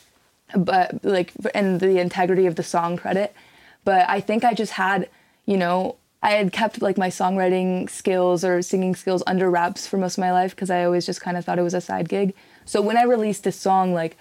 but 0.55 1.05
like 1.05 1.33
and 1.55 1.81
the 1.81 1.99
integrity 1.99 2.47
of 2.47 2.55
the 2.57 2.63
song 2.63 2.97
credit. 2.97 3.35
But 3.85 4.09
I 4.09 4.21
think 4.21 4.45
I 4.45 4.55
just 4.55 4.73
had, 4.73 5.09
you 5.45 5.57
know, 5.57 5.97
I 6.23 6.33
had 6.33 6.53
kept 6.53 6.83
like 6.83 6.97
my 6.99 7.09
songwriting 7.09 7.91
skills 7.91 8.45
or 8.45 8.63
singing 8.63 8.95
skills 8.95 9.23
under 9.27 9.51
wraps 9.51 9.87
for 9.89 9.97
most 9.97 10.19
of 10.19 10.23
my 10.23 10.31
life 10.31 10.55
because 10.55 10.71
I 10.71 10.85
always 10.85 11.05
just 11.05 11.21
kind 11.21 11.37
of 11.37 11.45
thought 11.45 11.59
it 11.59 11.63
was 11.63 11.75
a 11.75 11.81
side 11.81 12.09
gig. 12.09 12.35
So 12.65 12.81
when 12.81 12.97
I 12.97 13.03
released 13.03 13.43
this 13.45 13.59
song, 13.59 13.93
like 13.93 14.17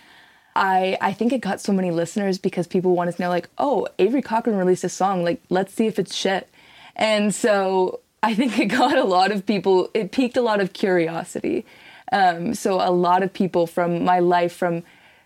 I 0.55 0.97
I 0.99 1.13
think 1.13 1.31
it 1.31 1.41
got 1.41 1.61
so 1.61 1.73
many 1.73 1.91
listeners 1.91 2.39
because 2.39 2.65
people 2.65 2.95
wanted 2.95 3.15
to 3.17 3.21
know 3.21 3.29
like, 3.29 3.49
oh, 3.57 3.87
Avery 3.99 4.23
Cochrane 4.23 4.55
released 4.57 4.83
a 4.83 4.89
song, 4.89 5.23
like 5.23 5.41
let's 5.49 5.73
see 5.73 5.85
if 5.85 5.99
it's 5.99 6.15
shit. 6.15 6.49
And 6.95 7.35
so 7.35 7.99
I 8.23 8.35
think 8.35 8.59
it 8.59 8.65
got 8.67 8.97
a 8.97 9.03
lot 9.03 9.31
of 9.31 9.45
people. 9.45 9.89
It 9.93 10.11
piqued 10.11 10.37
a 10.37 10.41
lot 10.41 10.61
of 10.61 10.73
curiosity. 10.73 11.65
Um, 12.11 12.53
so 12.53 12.75
a 12.75 12.91
lot 12.91 13.23
of 13.23 13.33
people 13.33 13.67
from 13.67 14.03
my 14.03 14.19
life, 14.19 14.53
from 14.53 14.83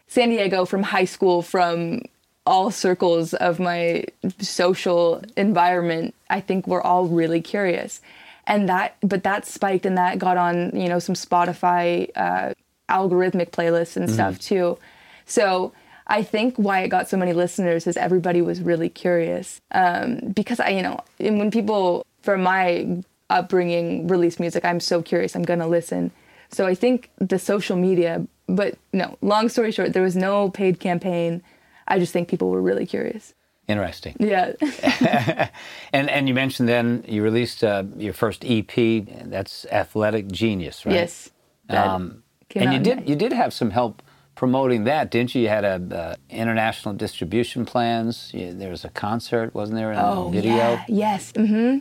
San 0.07 0.29
Diego, 0.29 0.65
from 0.65 0.83
high 0.83 1.05
school, 1.05 1.41
from 1.41 2.03
all 2.45 2.69
circles 2.69 3.33
of 3.33 3.59
my 3.59 4.05
social 4.39 5.23
environment, 5.35 6.13
I 6.29 6.39
think 6.41 6.67
we're 6.67 6.81
all 6.81 7.07
really 7.07 7.41
curious. 7.41 8.01
And 8.45 8.69
that, 8.69 8.95
but 9.01 9.23
that 9.23 9.47
spiked 9.47 9.85
and 9.87 9.97
that 9.97 10.19
got 10.19 10.37
on, 10.37 10.79
you 10.79 10.87
know, 10.87 10.99
some 10.99 11.15
Spotify 11.15 12.11
uh, 12.15 12.53
algorithmic 12.87 13.49
playlists 13.49 13.97
and 13.97 14.09
stuff 14.09 14.37
too. 14.39 14.77
So 15.25 15.73
I 16.05 16.21
think 16.21 16.55
why 16.55 16.81
it 16.81 16.89
got 16.89 17.09
so 17.09 17.17
many 17.17 17.33
listeners 17.33 17.87
is 17.87 17.97
everybody 17.97 18.43
was 18.43 18.61
really 18.61 18.89
curious. 18.89 19.59
Um, 19.71 20.19
because 20.35 20.59
I, 20.59 20.69
you 20.69 20.83
know, 20.83 20.99
and 21.19 21.39
when 21.39 21.49
people 21.49 22.05
from 22.25 22.41
my 22.43 23.03
upbringing 23.29 24.07
release 24.07 24.39
music, 24.39 24.65
I'm 24.65 24.79
so 24.79 25.01
curious. 25.01 25.35
I'm 25.35 25.43
gonna 25.43 25.67
listen. 25.67 26.11
So 26.49 26.65
I 26.65 26.75
think 26.75 27.09
the 27.19 27.39
social 27.39 27.77
media, 27.77 28.25
but 28.47 28.77
no. 28.93 29.17
Long 29.21 29.49
story 29.49 29.71
short, 29.71 29.93
there 29.93 30.03
was 30.03 30.15
no 30.15 30.49
paid 30.49 30.79
campaign. 30.79 31.41
I 31.87 31.99
just 31.99 32.11
think 32.13 32.27
people 32.27 32.49
were 32.49 32.61
really 32.61 32.85
curious. 32.85 33.33
Interesting. 33.67 34.15
Yeah. 34.19 34.53
And 35.93 36.09
and 36.09 36.27
you 36.27 36.33
mentioned 36.33 36.67
then 36.67 37.05
you 37.07 37.23
released 37.23 37.63
uh, 37.63 37.83
your 37.97 38.13
first 38.13 38.43
EP. 38.45 38.73
That's 39.35 39.65
Athletic 39.71 40.27
Genius, 40.31 40.85
right? 40.85 40.95
yes. 40.95 41.31
Um, 41.69 42.23
and 42.55 42.73
you 42.73 42.79
did 42.79 42.97
May. 42.99 43.07
you 43.09 43.15
did 43.15 43.33
have 43.33 43.53
some 43.53 43.71
help 43.71 44.01
promoting 44.35 44.83
that, 44.83 45.09
didn't 45.11 45.33
you? 45.33 45.41
You 45.43 45.49
had 45.49 45.63
a 45.65 45.95
uh, 45.95 46.15
international 46.29 46.93
distribution 46.95 47.65
plans. 47.65 48.31
You, 48.33 48.53
there 48.53 48.69
was 48.69 48.83
a 48.85 48.89
concert, 48.89 49.53
wasn't 49.55 49.77
there? 49.77 49.91
A 49.93 50.29
video. 50.29 50.53
Oh, 50.53 50.57
Yeah, 50.57 50.83
yes. 50.87 51.31
hmm 51.35 51.79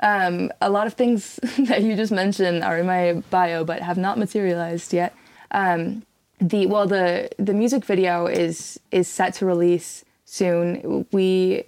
Um, 0.00 0.52
a 0.60 0.70
lot 0.70 0.86
of 0.86 0.94
things 0.94 1.40
that 1.58 1.82
you 1.82 1.96
just 1.96 2.12
mentioned 2.12 2.62
are 2.62 2.78
in 2.78 2.86
my 2.86 3.22
bio, 3.30 3.64
but 3.64 3.82
have 3.82 3.96
not 3.96 4.18
materialized 4.18 4.92
yet. 4.92 5.14
Um, 5.50 6.04
the 6.40 6.66
well, 6.66 6.86
the 6.86 7.30
the 7.38 7.54
music 7.54 7.84
video 7.84 8.26
is 8.26 8.78
is 8.90 9.08
set 9.08 9.34
to 9.34 9.46
release 9.46 10.04
soon. 10.26 11.06
We 11.12 11.64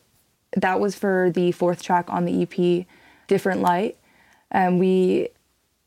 that 0.56 0.80
was 0.80 0.94
for 0.94 1.30
the 1.34 1.52
fourth 1.52 1.82
track 1.82 2.06
on 2.08 2.24
the 2.24 2.42
EP, 2.42 2.86
Different 3.28 3.62
Light. 3.62 3.96
Um, 4.52 4.78
we 4.78 5.28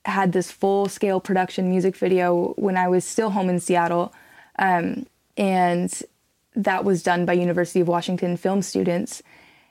had 0.06 0.32
this 0.32 0.52
full 0.52 0.88
scale 0.88 1.20
production 1.20 1.70
music 1.70 1.96
video 1.96 2.54
when 2.58 2.78
I 2.78 2.88
was 2.88 3.06
still 3.06 3.32
home 3.32 3.50
in 3.50 3.60
Seattle. 3.60 4.14
Um, 4.58 5.06
and 5.38 6.04
that 6.56 6.84
was 6.84 7.04
done 7.04 7.26
by 7.26 7.34
University 7.34 7.80
of 7.80 7.88
Washington 7.88 8.38
film 8.38 8.62
students. 8.62 9.22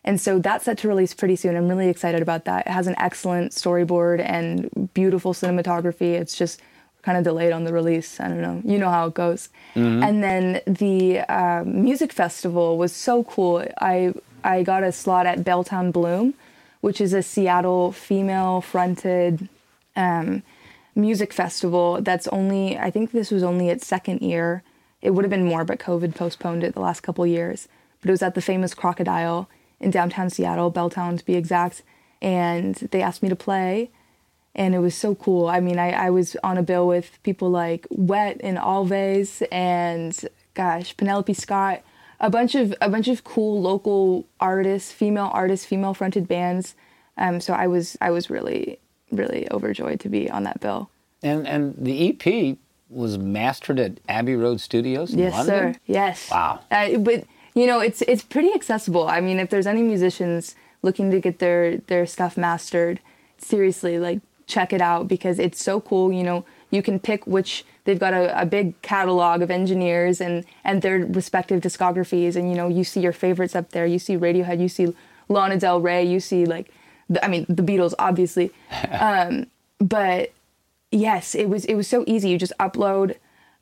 And 0.04 0.21
so 0.21 0.38
that's 0.38 0.64
set 0.64 0.78
to 0.78 0.88
release 0.88 1.12
pretty 1.12 1.37
soon. 1.37 1.57
I'm 1.57 1.69
really 1.69 1.88
excited 1.88 2.23
about 2.23 2.45
that. 2.47 2.66
It 2.66 2.71
has 2.71 2.87
an 2.87 2.95
excellent 2.99 3.52
storyboard 3.52 4.21
and 4.25 4.92
beautiful 4.95 5.35
cinematography. 5.35 6.14
It's 6.14 6.37
just 6.37 6.61
kind 7.02 7.19
of 7.19 7.25
delayed 7.25 7.52
on 7.52 7.64
the 7.64 7.73
release. 7.73 8.21
I 8.21 8.28
don't 8.28 8.40
know. 8.40 8.62
You 8.64 8.78
know 8.78 8.90
how 8.90 9.07
it 9.07 9.14
goes. 9.14 9.49
And 10.02 10.23
then 10.23 10.61
the 10.66 11.21
uh, 11.21 11.64
music 11.64 12.12
festival 12.12 12.78
was 12.78 12.95
so 12.95 13.25
cool. 13.25 13.66
I 13.80 14.14
I 14.42 14.62
got 14.62 14.83
a 14.83 14.92
slot 14.92 15.26
at 15.26 15.41
Belltown 15.41 15.93
Bloom, 15.93 16.34
which 16.80 17.00
is 17.00 17.13
a 17.13 17.23
Seattle 17.23 17.93
female-fronted 17.93 19.49
um, 19.97 20.43
music 20.95 21.32
festival 21.32 22.00
that's 22.00 22.26
only 22.28 22.78
I 22.78 22.91
think 22.91 23.13
this 23.13 23.30
was 23.30 23.43
only 23.43 23.69
its 23.69 23.86
second 23.86 24.23
year. 24.23 24.63
It 25.02 25.10
would 25.10 25.25
have 25.25 25.30
been 25.30 25.47
more, 25.47 25.65
but 25.65 25.78
COVID 25.78 26.15
postponed 26.15 26.65
it 26.65 26.75
the 26.75 26.80
last 26.80 27.00
couple 27.00 27.26
years. 27.26 27.69
But 28.00 28.08
it 28.08 28.13
was 28.13 28.23
at 28.23 28.34
the 28.34 28.43
famous 28.43 28.75
Crocodile 28.75 29.49
in 29.80 29.90
downtown 29.90 30.30
Seattle, 30.30 30.71
Belltown 30.73 31.19
to 31.19 31.25
be 31.25 31.34
exact. 31.36 31.82
And 32.23 32.75
they 32.90 33.00
asked 33.02 33.23
me 33.23 33.28
to 33.30 33.36
play, 33.36 33.90
and 34.54 34.75
it 34.75 34.80
was 34.80 34.95
so 34.95 35.14
cool. 35.14 35.49
I 35.49 35.60
mean, 35.60 35.78
I, 35.78 35.90
I 35.93 36.10
was 36.10 36.36
on 36.45 36.58
a 36.58 36.62
bill 36.62 36.86
with 36.86 37.19
people 37.23 37.49
like 37.50 37.86
Wet 37.90 38.40
and 38.45 38.58
Alves 38.58 39.43
and 39.50 40.19
gosh, 40.54 40.95
Penelope 40.97 41.32
Scott, 41.32 41.80
a 42.21 42.28
bunch 42.28 42.54
of 42.54 42.75
a 42.82 42.90
bunch 42.90 43.08
of 43.08 43.25
cool 43.25 43.62
local 43.62 44.26
artists, 44.38 44.93
female 44.93 45.30
artists, 45.32 45.64
female 45.64 45.95
fronted 45.95 46.28
bands. 46.28 46.75
Um, 47.16 47.40
so 47.40 47.54
I 47.54 47.66
was 47.66 47.97
I 48.02 48.10
was 48.10 48.28
really 48.28 48.78
really 49.10 49.49
overjoyed 49.50 50.00
to 50.00 50.08
be 50.10 50.30
on 50.30 50.43
that 50.45 50.60
bill. 50.60 50.90
And 51.23 51.47
and 51.49 51.75
the 51.78 52.10
EP 52.10 52.58
was 52.90 53.16
mastered 53.16 53.78
at 53.80 53.99
Abbey 54.08 54.34
Road 54.34 54.60
Studios 54.60 55.12
in 55.14 55.21
Yes, 55.21 55.32
London. 55.32 55.75
sir. 55.75 55.80
Yes. 55.86 56.28
Wow. 56.30 56.60
Uh, 56.71 56.99
but 56.99 57.25
you 57.54 57.67
know, 57.67 57.80
it's 57.80 58.02
it's 58.02 58.23
pretty 58.23 58.52
accessible. 58.54 59.08
I 59.08 59.21
mean, 59.21 59.39
if 59.39 59.50
there's 59.50 59.67
any 59.67 59.82
musicians 59.82 60.54
looking 60.82 61.10
to 61.10 61.21
get 61.21 61.39
their 61.39 61.78
their 61.78 62.06
stuff 62.06 62.36
mastered, 62.36 63.00
seriously, 63.39 63.99
like 63.99 64.21
check 64.47 64.73
it 64.73 64.80
out 64.80 65.08
because 65.08 65.39
it's 65.39 65.63
so 65.63 65.80
cool. 65.80 66.13
You 66.13 66.23
know, 66.23 66.45
you 66.71 66.82
can 66.82 66.99
pick 66.99 67.26
which 67.26 67.65
they've 67.84 67.99
got 67.99 68.15
a, 68.15 68.41
a 68.41 68.47
big 68.47 68.80
catalog 68.82 69.43
of 69.43 69.50
engineers 69.50 70.21
and 70.21 70.45
and 70.65 70.82
their 70.82 70.99
respective 70.99 71.60
discographies, 71.60 72.36
and 72.36 72.49
you 72.49 72.56
know, 72.56 72.69
you 72.69 72.84
see 72.84 73.00
your 73.00 73.13
favorites 73.13 73.56
up 73.56 73.71
there. 73.71 73.86
You 73.86 73.99
see 73.99 74.17
Radiohead, 74.17 74.60
you 74.60 74.69
see 74.69 74.95
Lana 75.28 75.58
Del 75.58 75.80
Rey, 75.80 76.04
you 76.04 76.21
see 76.21 76.45
like, 76.45 76.71
the, 77.08 77.25
I 77.25 77.28
mean, 77.28 77.47
the 77.49 77.63
Beatles, 77.63 77.95
obviously. 77.99 78.52
um, 78.91 79.47
but 79.78 80.32
yes, 80.91 81.34
it 81.34 81.49
was 81.49 81.65
it 81.65 81.75
was 81.75 81.89
so 81.89 82.04
easy. 82.06 82.28
You 82.28 82.39
just 82.39 82.52
upload 82.60 83.17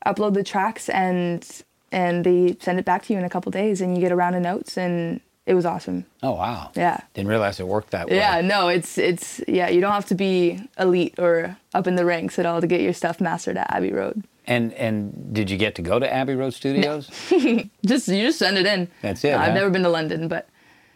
upload 0.05 0.33
the 0.33 0.43
tracks 0.43 0.89
and 0.89 1.45
and 1.91 2.23
they 2.23 2.57
send 2.59 2.79
it 2.79 2.85
back 2.85 3.03
to 3.03 3.13
you 3.13 3.19
in 3.19 3.25
a 3.25 3.29
couple 3.29 3.51
days 3.51 3.81
and 3.81 3.95
you 3.95 4.01
get 4.01 4.11
a 4.11 4.15
round 4.15 4.35
of 4.35 4.41
notes 4.41 4.77
and 4.77 5.21
it 5.45 5.55
was 5.55 5.65
awesome. 5.65 6.05
Oh 6.21 6.33
wow. 6.33 6.71
Yeah. 6.75 6.99
Didn't 7.13 7.29
realize 7.29 7.59
it 7.59 7.67
worked 7.67 7.91
that 7.91 8.09
way. 8.09 8.17
Yeah, 8.17 8.41
no, 8.41 8.67
it's 8.67 8.97
it's 8.97 9.41
yeah, 9.47 9.69
you 9.69 9.81
don't 9.81 9.93
have 9.93 10.05
to 10.07 10.15
be 10.15 10.61
elite 10.77 11.17
or 11.17 11.57
up 11.73 11.87
in 11.87 11.95
the 11.95 12.05
ranks 12.05 12.37
at 12.37 12.45
all 12.45 12.61
to 12.61 12.67
get 12.67 12.81
your 12.81 12.93
stuff 12.93 13.19
mastered 13.19 13.57
at 13.57 13.73
Abbey 13.73 13.91
Road. 13.91 14.23
And 14.45 14.73
and 14.73 15.33
did 15.33 15.49
you 15.49 15.57
get 15.57 15.75
to 15.75 15.81
go 15.81 15.97
to 15.99 16.11
Abbey 16.11 16.35
Road 16.35 16.53
Studios? 16.53 17.07
Just 17.85 18.07
you 18.07 18.27
just 18.27 18.39
send 18.39 18.57
it 18.57 18.65
in. 18.65 18.89
That's 19.01 19.23
it, 19.23 19.33
I've 19.35 19.53
never 19.53 19.69
been 19.69 19.83
to 19.83 19.89
London, 19.89 20.27
but 20.27 20.47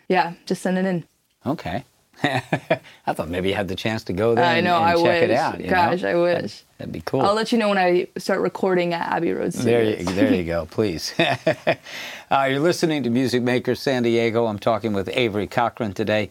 yeah, 0.08 0.34
just 0.46 0.62
send 0.62 0.78
it 0.78 0.86
in. 0.86 1.04
Okay. 1.46 1.84
I 3.06 3.14
thought 3.14 3.30
maybe 3.30 3.50
you 3.50 3.56
had 3.56 3.68
the 3.68 3.76
chance 3.76 4.04
to 4.06 4.14
go 4.14 4.34
there 4.34 4.46
I 4.46 4.62
know, 4.62 4.78
and 4.78 4.86
I 4.86 4.94
check 4.96 5.04
wish. 5.04 5.24
it 5.24 5.32
out. 5.32 5.60
you 5.60 5.66
know? 5.66 5.72
Gosh, 5.72 6.04
I 6.04 6.16
wish. 6.16 6.64
That'd, 6.78 6.94
be 6.94 7.02
cool. 7.02 7.22
I'll 7.22 7.34
let 7.34 7.52
you 7.52 7.58
know 7.58 7.70
when 7.70 7.78
I 7.78 8.08
start 8.18 8.40
recording 8.40 8.94
at 8.94 9.12
Abbey 9.12 9.34
Road 9.34 9.52
There 9.52 9.94
Studios. 9.94 10.10
you, 10.10 10.16
there 10.16 10.34
you 10.34 10.44
go, 10.46 10.66
please. 10.66 11.14
uh, 11.20 12.48
you're 12.50 12.60
listening 12.60 13.04
to 13.04 13.10
Music 13.10 13.44
Makers 13.44 13.82
San 13.82 14.04
Diego. 14.04 14.46
I'm 14.46 14.60
talking 14.60 14.94
with 14.94 15.10
Avery 15.10 15.48
Cochrane 15.48 15.94
today. 15.94 16.30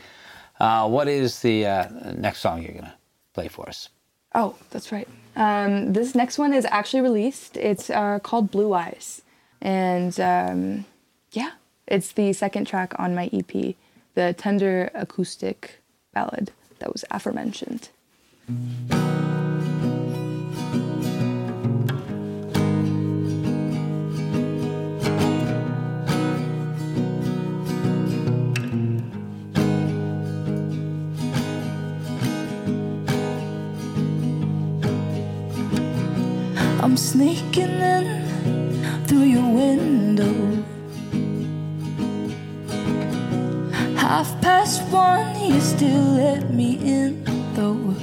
Uh, 0.59 0.89
what 0.89 1.09
is 1.09 1.41
the 1.41 1.67
uh, 1.67 1.89
next 2.15 2.41
song 2.41 2.63
you're 2.63 2.73
going 2.73 2.85
to 2.85 2.95
play 3.35 3.49
for 3.49 3.69
us? 3.69 3.89
Oh, 4.35 4.57
that's 4.71 4.93
right. 4.93 5.09
Um, 5.37 5.93
this 5.93 6.15
next 6.15 6.39
one 6.39 6.55
is 6.55 6.65
actually 6.71 7.03
released. 7.03 7.57
It's 7.57 7.91
uh, 7.91 8.19
called 8.21 8.51
Blue 8.51 8.73
Eyes. 8.73 9.23
And 9.61 10.19
um, 10.19 10.85
yeah, 11.33 11.53
it's 11.87 12.13
the 12.13 12.33
second 12.33 12.67
track 12.67 12.95
on 12.99 13.15
my 13.15 13.29
EP, 13.33 13.75
the 14.15 14.35
tender 14.35 14.91
acoustic 14.95 15.82
ballad 16.13 16.53
that 16.79 16.93
was 16.93 17.05
aforementioned. 17.11 17.89
I'm 36.85 36.97
sneaking 36.97 37.71
in 37.71 39.07
through 39.07 39.23
your 39.23 39.49
window. 39.55 40.52
Half 44.13 44.43
past 44.43 44.83
one, 44.93 45.41
you 45.41 45.59
still 45.59 46.05
let 46.21 46.51
me 46.51 46.77
in 46.77 47.25
the 47.25 47.33
though. 47.55 47.95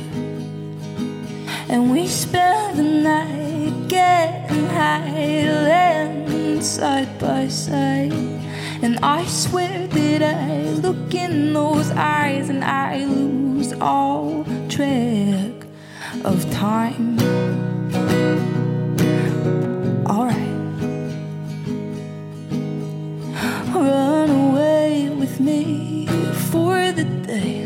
And 1.69 1.91
we 1.91 2.07
spend 2.07 2.79
the 2.79 2.83
night 2.83 3.87
getting 3.87 4.65
high, 4.69 5.45
laying 5.69 6.61
side 6.63 7.19
by 7.19 7.47
side. 7.47 8.11
And 8.81 8.97
I 9.03 9.23
swear 9.27 9.85
that 9.85 10.23
I 10.23 10.71
look 10.81 11.13
in 11.13 11.53
those 11.53 11.91
eyes 11.91 12.49
and 12.49 12.63
I 12.63 13.05
lose 13.05 13.73
all 13.73 14.45
track 14.67 15.53
of 16.25 16.41
time. 16.49 17.19
Alright. 20.07 20.48
Wait 25.39 26.09
for 26.51 26.91
the 26.91 27.03
day. 27.03 27.65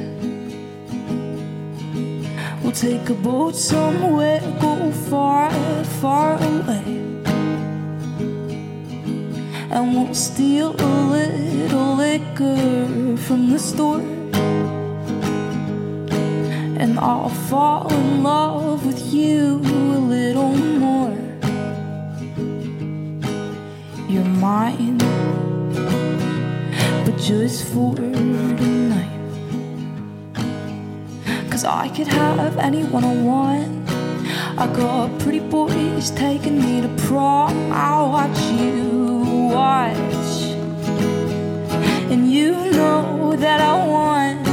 We'll 2.62 2.72
take 2.72 3.10
a 3.10 3.14
boat 3.14 3.56
somewhere, 3.56 4.42
go 4.62 4.92
far, 5.10 5.52
far 6.02 6.36
away. 6.36 7.02
And 9.72 9.96
we'll 9.96 10.14
steal 10.14 10.76
a 10.80 10.94
little 11.18 11.96
liquor 11.96 13.18
from 13.18 13.50
the 13.50 13.60
store. 13.60 14.02
And 16.82 17.00
I'll 17.00 17.30
fall 17.50 17.92
in 17.92 18.24
love 18.24 18.86
with 18.86 19.14
you 19.14 19.58
a 19.64 20.00
little 20.16 20.56
more. 20.56 21.18
You're 24.08 24.24
mine, 24.26 25.00
just 27.24 27.64
for 27.68 27.96
tonight. 27.96 29.10
Cause 31.50 31.64
I 31.64 31.88
could 31.88 32.08
have 32.08 32.58
anyone 32.58 33.06
I 33.06 33.16
want. 33.16 33.90
I 34.60 34.68
got 34.76 35.20
pretty 35.22 35.40
boys 35.40 36.12
taking 36.12 36.60
me 36.62 36.82
to 36.82 36.90
prom. 37.06 37.72
I'll 37.72 38.10
watch 38.10 38.38
you 38.60 39.50
watch. 39.54 40.34
And 42.12 42.30
you 42.30 42.52
know 42.52 43.38
that 43.38 43.62
I 43.62 43.88
want 43.88 44.44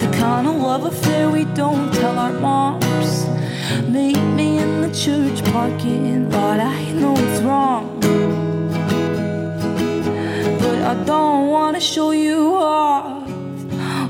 the 0.00 0.08
kind 0.16 0.46
of 0.46 0.56
love 0.56 0.86
affair 0.86 1.28
we 1.28 1.44
don't 1.44 1.92
tell 1.92 2.18
our 2.18 2.32
moms. 2.32 3.26
Meet 3.86 4.22
me 4.34 4.56
in 4.56 4.80
the 4.80 4.90
church 4.94 5.44
parking 5.52 6.30
lot. 6.30 6.58
I 6.58 6.90
know 6.92 7.14
it's 7.18 7.42
wrong. 7.42 7.87
I 10.88 10.94
don't 11.04 11.48
wanna 11.48 11.80
show 11.80 12.12
you 12.12 12.54
off. 12.54 13.28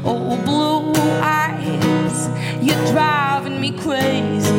Oh, 0.05 0.41
blue 0.45 0.93
eyes, 1.21 2.29
you're 2.63 2.93
driving 2.93 3.61
me 3.61 3.73
crazy. 3.73 4.53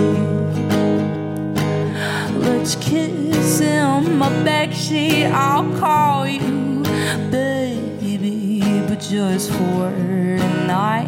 Let's 2.37 2.75
kiss 2.75 3.61
in 3.61 4.17
my 4.17 4.27
backseat. 4.43 5.31
I'll 5.31 5.79
call 5.79 6.27
you 6.27 6.83
baby, 7.31 8.83
but 8.89 8.99
just 8.99 9.51
for 9.51 9.89
tonight. 9.89 11.07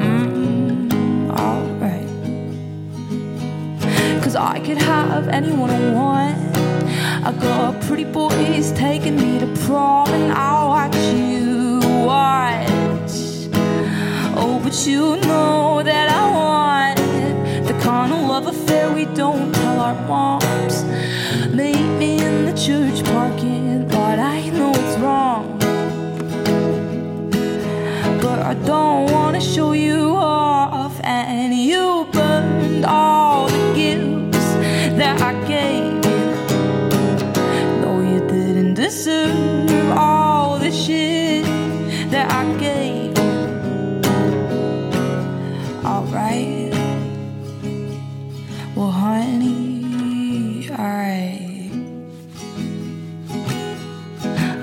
Mm, 0.00 1.30
alright. 1.38 2.08
Cause 4.24 4.36
I 4.36 4.58
could 4.60 4.78
have 4.78 5.28
anyone 5.28 5.68
I 5.68 5.92
want. 5.92 6.39
I 7.22 7.32
got 7.32 7.74
a 7.74 7.86
pretty 7.86 8.04
boys 8.04 8.72
taking 8.72 9.16
me 9.16 9.38
to 9.40 9.46
prom, 9.66 10.08
and 10.08 10.32
I'll 10.32 10.68
watch 10.68 10.96
you 10.96 11.80
watch. 12.06 13.12
Oh, 14.34 14.58
but 14.62 14.86
you 14.86 15.16
know 15.28 15.82
that 15.82 16.08
I 16.08 16.30
want 16.38 17.66
the 17.66 17.78
kind 17.82 18.10
of 18.14 18.20
love 18.20 18.46
affair 18.46 18.90
we 18.90 19.04
don't 19.04 19.54
tell 19.54 19.80
our 19.80 19.94
moms. 20.08 20.82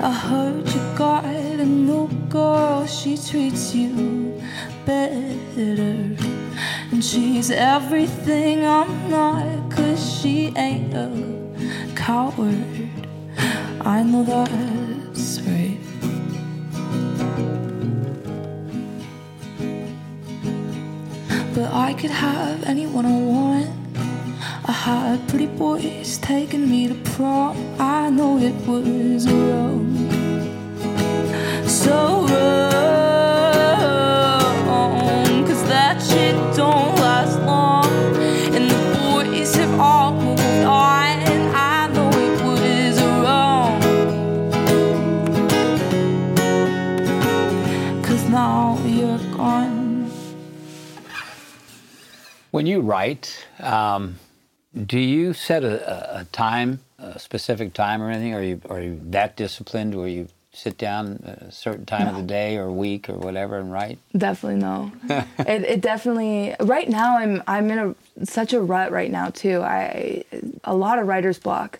I 0.00 0.10
heard 0.10 0.66
you 0.68 0.80
got 0.96 1.24
a 1.24 1.64
new 1.64 2.08
girl, 2.28 2.86
she 2.86 3.16
treats 3.16 3.72
you 3.72 4.42
better. 4.84 6.16
And 6.90 7.04
she's 7.04 7.52
everything 7.52 8.66
I'm 8.66 9.10
not, 9.10 9.70
cause 9.70 10.20
she 10.20 10.52
ain't 10.56 10.92
a 10.92 11.08
coward. 11.94 12.90
I 13.82 14.02
know 14.02 14.24
that's 14.24 15.40
right. 15.42 15.78
But 21.54 21.72
I 21.72 21.94
could 21.94 22.10
have 22.10 22.64
anyone 22.64 23.06
I 23.06 23.20
want. 23.20 23.77
I 24.68 24.72
had 24.72 25.26
pretty 25.30 25.46
boys 25.46 26.18
taking 26.18 26.68
me 26.70 26.88
to 26.88 26.94
prom. 27.12 27.56
I 27.80 28.10
know 28.10 28.36
it 28.36 28.54
was 28.66 29.26
wrong. 29.26 29.96
So 31.66 32.26
wrong. 32.28 32.66
Cause 35.46 35.64
that 35.68 36.02
shit 36.02 36.34
don't 36.54 36.94
last 36.96 37.40
long. 37.46 37.86
And 38.54 38.70
the 38.70 38.76
boys 39.00 39.54
have 39.54 39.80
all 39.80 40.12
moved 40.12 40.42
on. 40.64 41.16
I 41.56 41.88
know 41.94 42.10
it 42.10 42.42
was 42.44 43.00
wrong. 43.24 43.80
Cause 48.02 48.22
now 48.28 48.78
you're 48.84 49.16
gone. 49.34 50.10
When 52.50 52.66
you 52.66 52.82
write, 52.82 53.46
um, 53.60 54.18
do 54.88 54.98
you 54.98 55.34
set 55.34 55.62
a, 55.62 56.20
a, 56.20 56.24
time, 56.24 56.80
a 56.98 57.18
specific 57.18 57.74
time 57.74 58.02
or 58.02 58.10
anything? 58.10 58.34
Are 58.34 58.42
you 58.42 58.60
are 58.68 58.80
you 58.80 59.00
that 59.10 59.36
disciplined 59.36 59.94
where 59.94 60.08
you 60.08 60.28
sit 60.52 60.78
down 60.78 61.22
at 61.24 61.42
a 61.42 61.52
certain 61.52 61.84
time 61.84 62.08
of 62.08 62.16
the 62.16 62.22
day 62.22 62.56
or 62.56 62.72
week 62.72 63.08
or 63.08 63.14
whatever 63.14 63.58
and 63.58 63.70
write? 63.70 63.98
Definitely 64.16 64.60
no. 64.60 64.90
it, 65.38 65.62
it 65.62 65.80
definitely 65.82 66.56
right 66.60 66.88
now 66.88 67.18
I'm 67.18 67.42
I'm 67.46 67.70
in 67.70 67.78
a 68.18 68.24
such 68.24 68.52
a 68.54 68.60
rut 68.60 68.90
right 68.90 69.10
now 69.10 69.28
too. 69.28 69.60
I 69.60 70.24
a 70.64 70.74
lot 70.74 70.98
of 70.98 71.06
writer's 71.06 71.38
block. 71.38 71.78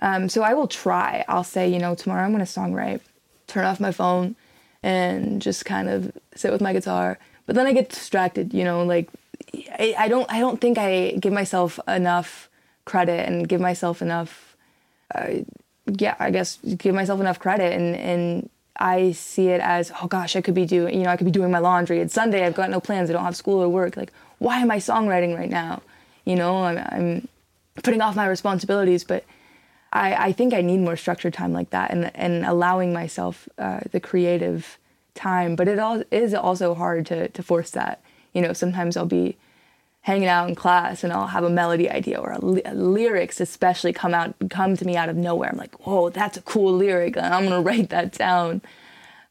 Um, 0.00 0.28
so 0.28 0.42
I 0.42 0.54
will 0.54 0.68
try. 0.68 1.24
I'll 1.28 1.44
say 1.44 1.68
you 1.68 1.78
know 1.78 1.94
tomorrow 1.94 2.24
I'm 2.24 2.32
going 2.32 2.44
to 2.44 2.50
songwrite, 2.50 3.00
turn 3.46 3.64
off 3.64 3.78
my 3.78 3.92
phone, 3.92 4.34
and 4.82 5.40
just 5.40 5.64
kind 5.64 5.88
of 5.88 6.12
sit 6.34 6.50
with 6.50 6.60
my 6.60 6.72
guitar. 6.72 7.18
But 7.46 7.54
then 7.54 7.66
I 7.66 7.72
get 7.72 7.90
distracted. 7.90 8.52
You 8.52 8.64
know 8.64 8.84
like 8.84 9.08
I, 9.54 9.94
I 9.98 10.08
don't 10.08 10.30
I 10.30 10.40
don't 10.40 10.60
think 10.60 10.78
I 10.78 11.12
give 11.12 11.32
myself 11.32 11.78
enough 11.88 12.48
credit 12.84 13.28
and 13.28 13.48
give 13.48 13.60
myself 13.60 14.02
enough 14.02 14.56
uh, 15.14 15.28
yeah 15.86 16.16
I 16.18 16.30
guess 16.30 16.58
give 16.76 16.94
myself 16.94 17.20
enough 17.20 17.38
credit 17.38 17.72
and 17.72 17.96
and 17.96 18.50
I 18.76 19.12
see 19.12 19.48
it 19.48 19.60
as 19.60 19.92
oh 20.02 20.06
gosh 20.06 20.36
I 20.36 20.40
could 20.40 20.54
be 20.54 20.66
doing 20.66 20.94
you 20.96 21.04
know 21.04 21.10
I 21.10 21.16
could 21.16 21.26
be 21.26 21.30
doing 21.30 21.50
my 21.50 21.58
laundry. 21.58 22.00
It's 22.00 22.14
Sunday. 22.14 22.44
I've 22.44 22.54
got 22.54 22.70
no 22.70 22.80
plans. 22.80 23.10
I 23.10 23.12
don't 23.12 23.24
have 23.24 23.36
school 23.36 23.62
or 23.62 23.68
work. 23.68 23.96
Like 23.96 24.12
why 24.38 24.58
am 24.58 24.70
I 24.70 24.78
songwriting 24.78 25.36
right 25.36 25.50
now? 25.50 25.82
You 26.24 26.36
know 26.36 26.64
I'm, 26.64 26.78
I'm 26.78 27.28
putting 27.82 28.00
off 28.00 28.16
my 28.16 28.26
responsibilities 28.26 29.04
but 29.04 29.24
I, 29.92 30.14
I 30.26 30.32
think 30.32 30.54
I 30.54 30.60
need 30.60 30.78
more 30.78 30.96
structured 30.96 31.34
time 31.34 31.52
like 31.52 31.70
that 31.70 31.90
and 31.90 32.10
and 32.14 32.44
allowing 32.44 32.92
myself 32.92 33.48
uh, 33.58 33.80
the 33.90 34.00
creative 34.00 34.78
time. 35.14 35.56
But 35.56 35.66
it 35.68 35.78
all 35.78 36.02
is 36.10 36.34
also 36.34 36.74
hard 36.74 37.06
to 37.06 37.28
to 37.28 37.42
force 37.42 37.70
that 37.72 38.00
you 38.32 38.42
know 38.42 38.52
sometimes 38.52 38.96
I'll 38.96 39.06
be 39.06 39.36
hanging 40.02 40.28
out 40.28 40.48
in 40.48 40.54
class 40.54 41.04
and 41.04 41.12
I'll 41.12 41.26
have 41.26 41.44
a 41.44 41.50
melody 41.50 41.90
idea 41.90 42.18
or 42.18 42.36
ly- 42.38 42.72
lyrics 42.72 43.40
especially 43.40 43.92
come 43.92 44.14
out 44.14 44.34
come 44.48 44.76
to 44.76 44.84
me 44.84 44.96
out 44.96 45.08
of 45.08 45.16
nowhere. 45.16 45.50
I'm 45.50 45.58
like, 45.58 45.86
whoa, 45.86 46.10
that's 46.10 46.36
a 46.36 46.42
cool 46.42 46.72
lyric, 46.72 47.16
and 47.16 47.34
I'm 47.34 47.44
gonna 47.44 47.60
write 47.70 47.90
that 47.90 48.12
down. 48.12 48.62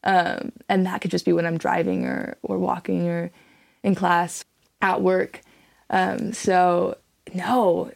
Um, 0.03 0.53
and 0.69 0.85
that 0.85 1.01
could 1.01 1.11
just 1.11 1.25
be 1.25 1.33
when 1.33 1.45
I'm 1.45 1.57
driving 1.57 2.05
or 2.05 2.37
or 2.43 2.57
walking 2.57 3.07
or 3.07 3.31
in 3.83 3.95
class 3.95 4.45
at 4.81 5.01
work. 5.01 5.41
Um, 5.89 6.33
so 6.33 6.97
no, 7.33 7.91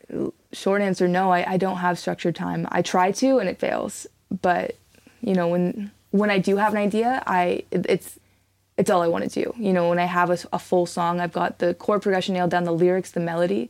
short 0.51 0.81
answer, 0.81 1.07
no. 1.07 1.31
I, 1.31 1.53
I 1.53 1.57
don't 1.57 1.77
have 1.77 1.97
structured 1.97 2.35
time. 2.35 2.67
I 2.71 2.81
try 2.81 3.11
to 3.13 3.39
and 3.39 3.49
it 3.49 3.59
fails. 3.59 4.07
But 4.41 4.75
you 5.21 5.33
know 5.35 5.47
when 5.47 5.91
when 6.11 6.29
I 6.29 6.39
do 6.39 6.57
have 6.57 6.73
an 6.73 6.79
idea, 6.79 7.23
I 7.25 7.63
it's 7.71 8.19
it's 8.77 8.89
all 8.89 9.01
I 9.01 9.07
want 9.07 9.29
to 9.29 9.43
do. 9.43 9.53
You 9.57 9.73
know, 9.73 9.89
when 9.89 9.99
I 9.99 10.05
have 10.05 10.29
a, 10.29 10.37
a, 10.51 10.59
full 10.59 10.85
song, 10.85 11.19
I've 11.19 11.31
got 11.31 11.59
the 11.59 11.73
chord 11.73 12.01
progression 12.01 12.33
nailed 12.33 12.49
down, 12.51 12.63
the 12.63 12.73
lyrics, 12.73 13.11
the 13.11 13.19
melody. 13.19 13.69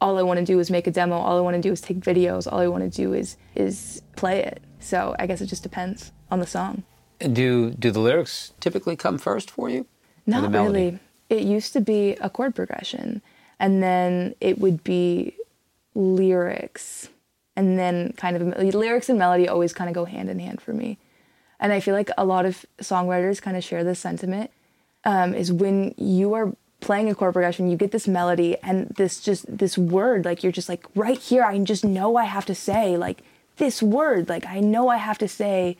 All 0.00 0.18
I 0.18 0.22
want 0.22 0.38
to 0.38 0.44
do 0.44 0.58
is 0.58 0.70
make 0.70 0.86
a 0.86 0.90
demo. 0.90 1.16
All 1.16 1.38
I 1.38 1.40
want 1.40 1.56
to 1.56 1.62
do 1.62 1.72
is 1.72 1.80
take 1.80 2.00
videos. 2.00 2.50
All 2.50 2.58
I 2.58 2.68
want 2.68 2.84
to 2.84 2.90
do 2.90 3.14
is 3.14 3.36
is 3.54 4.02
play 4.14 4.42
it. 4.42 4.62
So 4.78 5.16
I 5.18 5.26
guess 5.26 5.40
it 5.40 5.46
just 5.46 5.62
depends 5.62 6.12
on 6.30 6.38
the 6.38 6.46
song. 6.46 6.82
Do 7.18 7.70
do 7.70 7.90
the 7.90 8.00
lyrics 8.00 8.52
typically 8.60 8.94
come 8.94 9.16
first 9.16 9.50
for 9.50 9.70
you? 9.70 9.86
Not 10.26 10.52
really. 10.52 10.98
It 11.30 11.42
used 11.42 11.72
to 11.72 11.80
be 11.80 12.12
a 12.20 12.28
chord 12.28 12.54
progression, 12.54 13.22
and 13.58 13.82
then 13.82 14.34
it 14.40 14.58
would 14.58 14.84
be 14.84 15.34
lyrics, 15.94 17.08
and 17.56 17.78
then 17.78 18.12
kind 18.18 18.36
of 18.36 18.74
lyrics 18.74 19.08
and 19.08 19.18
melody 19.18 19.48
always 19.48 19.72
kind 19.72 19.88
of 19.88 19.94
go 19.94 20.04
hand 20.04 20.28
in 20.28 20.38
hand 20.38 20.60
for 20.60 20.74
me. 20.74 20.98
And 21.60 21.72
I 21.72 21.80
feel 21.80 21.94
like 21.94 22.10
a 22.16 22.24
lot 22.24 22.46
of 22.46 22.64
songwriters 22.80 23.40
kind 23.40 23.56
of 23.56 23.64
share 23.64 23.84
this 23.84 23.98
sentiment, 23.98 24.50
um, 25.04 25.34
is 25.34 25.52
when 25.52 25.94
you 25.96 26.34
are 26.34 26.52
playing 26.80 27.10
a 27.10 27.14
chord 27.14 27.32
progression, 27.32 27.70
you 27.70 27.76
get 27.76 27.92
this 27.92 28.06
melody 28.06 28.56
and 28.62 28.88
this 28.96 29.20
just 29.20 29.44
this 29.58 29.78
word, 29.78 30.24
like 30.24 30.42
you're 30.42 30.52
just 30.52 30.68
like 30.68 30.84
right 30.94 31.18
here, 31.18 31.42
I 31.42 31.58
just 31.58 31.84
know 31.84 32.16
I 32.16 32.24
have 32.24 32.46
to 32.46 32.54
say 32.54 32.96
like 32.96 33.22
this 33.56 33.82
word, 33.82 34.28
like 34.28 34.46
I 34.46 34.60
know 34.60 34.88
I 34.88 34.98
have 34.98 35.18
to 35.18 35.28
say. 35.28 35.76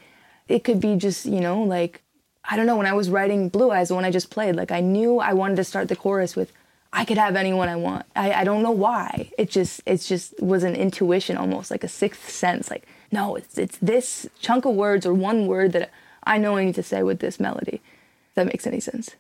It 0.49 0.63
could 0.63 0.81
be 0.81 0.95
just 0.97 1.27
you 1.27 1.41
know 1.41 1.63
like 1.63 2.03
I 2.45 2.57
don't 2.57 2.67
know 2.67 2.77
when 2.77 2.87
I 2.87 2.93
was 2.93 3.11
writing 3.11 3.49
Blue 3.49 3.73
Eyes, 3.73 3.89
the 3.89 3.95
one 3.95 4.05
I 4.05 4.13
just 4.13 4.31
played, 4.31 4.55
like 4.55 4.71
I 4.71 4.81
knew 4.81 5.19
I 5.19 5.33
wanted 5.33 5.57
to 5.57 5.65
start 5.65 5.89
the 5.89 5.97
chorus 5.97 6.37
with 6.37 6.53
I 6.93 7.05
could 7.05 7.19
have 7.19 7.37
anyone 7.37 7.69
I 7.69 7.77
want. 7.77 8.07
I, 8.17 8.33
I 8.33 8.45
don't 8.45 8.63
know 8.63 8.71
why. 8.71 9.31
It 9.37 9.51
just 9.51 9.83
it 9.85 9.99
just 9.99 10.41
was 10.41 10.63
an 10.65 10.75
intuition 10.75 11.37
almost 11.37 11.71
like 11.71 11.85
a 11.85 11.89
sixth 11.89 12.31
sense. 12.31 12.71
Like 12.71 12.87
no, 13.13 13.37
it's 13.37 13.59
it's 13.59 13.79
this 13.79 14.29
chunk 14.41 14.65
of 14.65 14.75
words 14.75 15.07
or 15.07 15.15
one 15.15 15.47
word 15.47 15.73
that 15.73 15.91
I 16.25 16.39
know 16.39 16.57
I 16.57 16.65
need 16.65 16.75
to 16.77 16.83
say 16.83 17.03
with 17.03 17.21
this 17.21 17.39
melody. 17.39 17.81
If 18.29 18.35
that 18.35 18.47
makes 18.47 18.67
any 18.67 18.81
sense. 18.81 19.17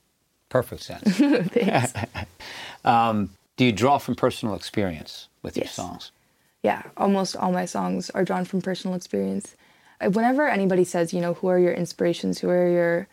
Perfect 0.48 0.82
sense. 0.82 1.02
Thanks. 1.52 1.92
um, 2.84 3.30
do 3.56 3.64
you 3.64 3.72
draw 3.72 3.98
from 3.98 4.14
personal 4.14 4.54
experience 4.54 5.28
with 5.42 5.56
your 5.56 5.66
songs? 5.66 6.12
yeah, 6.66 6.82
almost 6.96 7.36
all 7.36 7.52
my 7.52 7.64
songs 7.64 8.10
are 8.10 8.24
drawn 8.24 8.44
from 8.44 8.60
personal 8.60 8.96
experience. 8.96 9.54
Uh, 10.00 10.10
Whenever 10.10 10.48
anybody 10.48 10.82
says, 10.82 11.14
you 11.14 11.20
know, 11.20 11.34
who 11.34 11.46
are 11.46 11.60
your 11.60 11.72
inspirations, 11.72 12.40
who 12.40 12.48
are 12.48 12.68
your, 12.68 13.08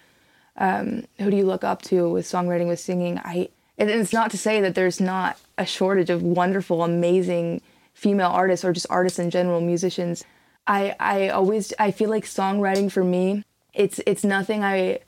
um, 0.57 1.05
who 1.19 1.29
do 1.29 1.37
you 1.37 1.45
look 1.45 1.63
up 1.63 1.83
to 1.83 2.09
with 2.09 2.25
songwriting, 2.25 2.67
with 2.67 2.79
singing, 2.79 3.19
I, 3.23 3.49
and 3.77 3.91
it's 3.91 4.11
not 4.11 4.31
to 4.31 4.39
say 4.39 4.59
that 4.61 4.73
there's 4.73 4.99
not 4.99 5.37
a 5.55 5.67
shortage 5.67 6.09
of 6.09 6.23
wonderful, 6.23 6.83
amazing 6.83 7.61
female 7.93 8.31
artists 8.31 8.65
or 8.65 8.73
just 8.73 8.87
artists 8.89 9.19
in 9.19 9.29
general, 9.29 9.61
musicians. 9.61 10.23
I, 10.65 10.95
I 10.99 11.29
always, 11.29 11.73
I 11.77 11.91
feel 11.91 12.09
like 12.09 12.25
songwriting 12.25 12.91
for 12.91 13.03
me, 13.03 13.43
it's, 13.73 13.99
it's 14.05 14.23
nothing 14.23 14.63
I 14.63 14.99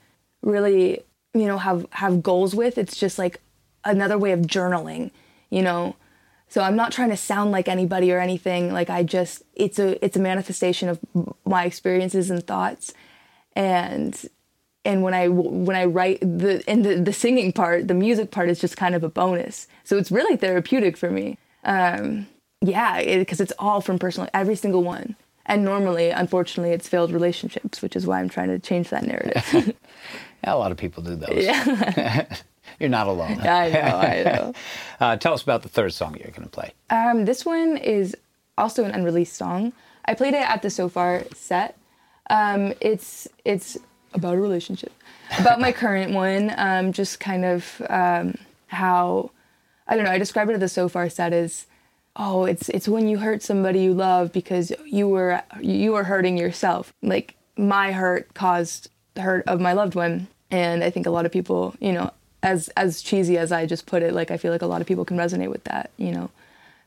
really, 0.42 1.00
you 1.34 1.46
know, 1.46 1.58
have, 1.58 1.86
have 1.90 2.22
goals 2.22 2.54
with. 2.54 2.78
It's 2.78 2.96
just 2.96 3.18
like 3.18 3.40
another 3.84 4.18
way 4.18 4.32
of 4.32 4.40
journaling, 4.40 5.10
you 5.50 5.62
know, 5.62 5.96
so 6.48 6.62
I'm 6.62 6.76
not 6.76 6.92
trying 6.92 7.10
to 7.10 7.16
sound 7.16 7.50
like 7.50 7.68
anybody 7.68 8.12
or 8.12 8.20
anything. 8.20 8.72
Like 8.72 8.90
I 8.90 9.02
just 9.02 9.42
it's 9.54 9.78
a 9.78 10.02
it's 10.04 10.16
a 10.16 10.20
manifestation 10.20 10.88
of 10.88 11.00
my 11.44 11.64
experiences 11.64 12.30
and 12.30 12.46
thoughts, 12.46 12.94
and 13.54 14.18
and 14.84 15.02
when 15.02 15.12
I 15.12 15.28
when 15.28 15.76
I 15.76 15.86
write 15.86 16.20
the 16.20 16.62
and 16.68 16.84
the 16.84 16.96
the 16.96 17.12
singing 17.12 17.52
part, 17.52 17.88
the 17.88 17.94
music 17.94 18.30
part 18.30 18.48
is 18.48 18.60
just 18.60 18.76
kind 18.76 18.94
of 18.94 19.02
a 19.02 19.08
bonus. 19.08 19.66
So 19.84 19.98
it's 19.98 20.10
really 20.10 20.36
therapeutic 20.36 20.96
for 20.96 21.10
me. 21.10 21.38
Um, 21.64 22.28
yeah, 22.60 23.02
because 23.18 23.40
it's 23.40 23.52
all 23.58 23.80
from 23.80 23.98
personal, 23.98 24.30
every 24.32 24.54
single 24.56 24.82
one. 24.82 25.16
And 25.46 25.64
normally, 25.64 26.10
unfortunately, 26.10 26.72
it's 26.72 26.88
failed 26.88 27.12
relationships, 27.12 27.80
which 27.80 27.94
is 27.96 28.06
why 28.06 28.20
I'm 28.20 28.28
trying 28.28 28.48
to 28.48 28.58
change 28.58 28.90
that 28.90 29.04
narrative. 29.04 29.74
Yeah, 30.44 30.54
a 30.54 30.56
lot 30.56 30.70
of 30.70 30.76
people 30.76 31.02
do 31.02 31.16
those. 31.16 31.44
yeah, 31.44 32.26
You're 32.78 32.90
not 32.90 33.06
alone. 33.06 33.40
I 33.40 33.70
know, 33.70 33.80
I 33.80 34.22
know. 34.22 34.52
Uh, 35.00 35.16
tell 35.16 35.32
us 35.32 35.42
about 35.42 35.62
the 35.62 35.68
third 35.68 35.92
song 35.92 36.14
you're 36.14 36.30
going 36.30 36.42
to 36.42 36.48
play. 36.48 36.72
Um, 36.90 37.24
this 37.24 37.44
one 37.44 37.76
is 37.78 38.14
also 38.56 38.84
an 38.84 38.92
unreleased 38.92 39.34
song. 39.34 39.72
I 40.04 40.14
played 40.14 40.34
it 40.34 40.48
at 40.48 40.62
the 40.62 40.70
Sofar 40.70 41.24
set. 41.34 41.76
Um, 42.30 42.72
it's 42.80 43.26
it's 43.44 43.76
about 44.14 44.34
a 44.34 44.40
relationship, 44.40 44.92
about 45.38 45.60
my 45.60 45.72
current 45.72 46.12
one. 46.12 46.52
Um, 46.56 46.92
just 46.92 47.18
kind 47.18 47.44
of 47.44 47.82
um, 47.90 48.36
how 48.68 49.30
I 49.88 49.96
don't 49.96 50.04
know. 50.04 50.10
I 50.12 50.18
describe 50.18 50.48
it 50.48 50.54
at 50.54 50.60
the 50.60 50.68
Sofar 50.68 51.08
set 51.10 51.32
as 51.32 51.66
oh, 52.16 52.44
it's 52.44 52.68
it's 52.70 52.88
when 52.88 53.08
you 53.08 53.18
hurt 53.18 53.42
somebody 53.42 53.80
you 53.80 53.94
love 53.94 54.32
because 54.32 54.72
you 54.84 55.08
were 55.08 55.42
you 55.60 55.92
were 55.92 56.04
hurting 56.04 56.36
yourself. 56.36 56.92
Like 57.02 57.34
my 57.56 57.92
hurt 57.92 58.32
caused 58.34 58.88
the 59.14 59.22
hurt 59.22 59.46
of 59.46 59.60
my 59.60 59.72
loved 59.72 59.94
one, 59.94 60.28
and 60.50 60.82
I 60.82 60.90
think 60.90 61.06
a 61.06 61.10
lot 61.10 61.26
of 61.26 61.32
people, 61.32 61.74
you 61.80 61.92
know, 61.92 62.10
as 62.42 62.68
as 62.76 63.02
cheesy 63.02 63.38
as 63.38 63.52
I 63.52 63.66
just 63.66 63.86
put 63.86 64.02
it, 64.02 64.14
like 64.14 64.30
I 64.30 64.36
feel 64.36 64.52
like 64.52 64.62
a 64.62 64.66
lot 64.66 64.80
of 64.80 64.86
people 64.86 65.04
can 65.04 65.16
resonate 65.16 65.50
with 65.50 65.64
that, 65.64 65.90
you 65.96 66.12
know. 66.12 66.30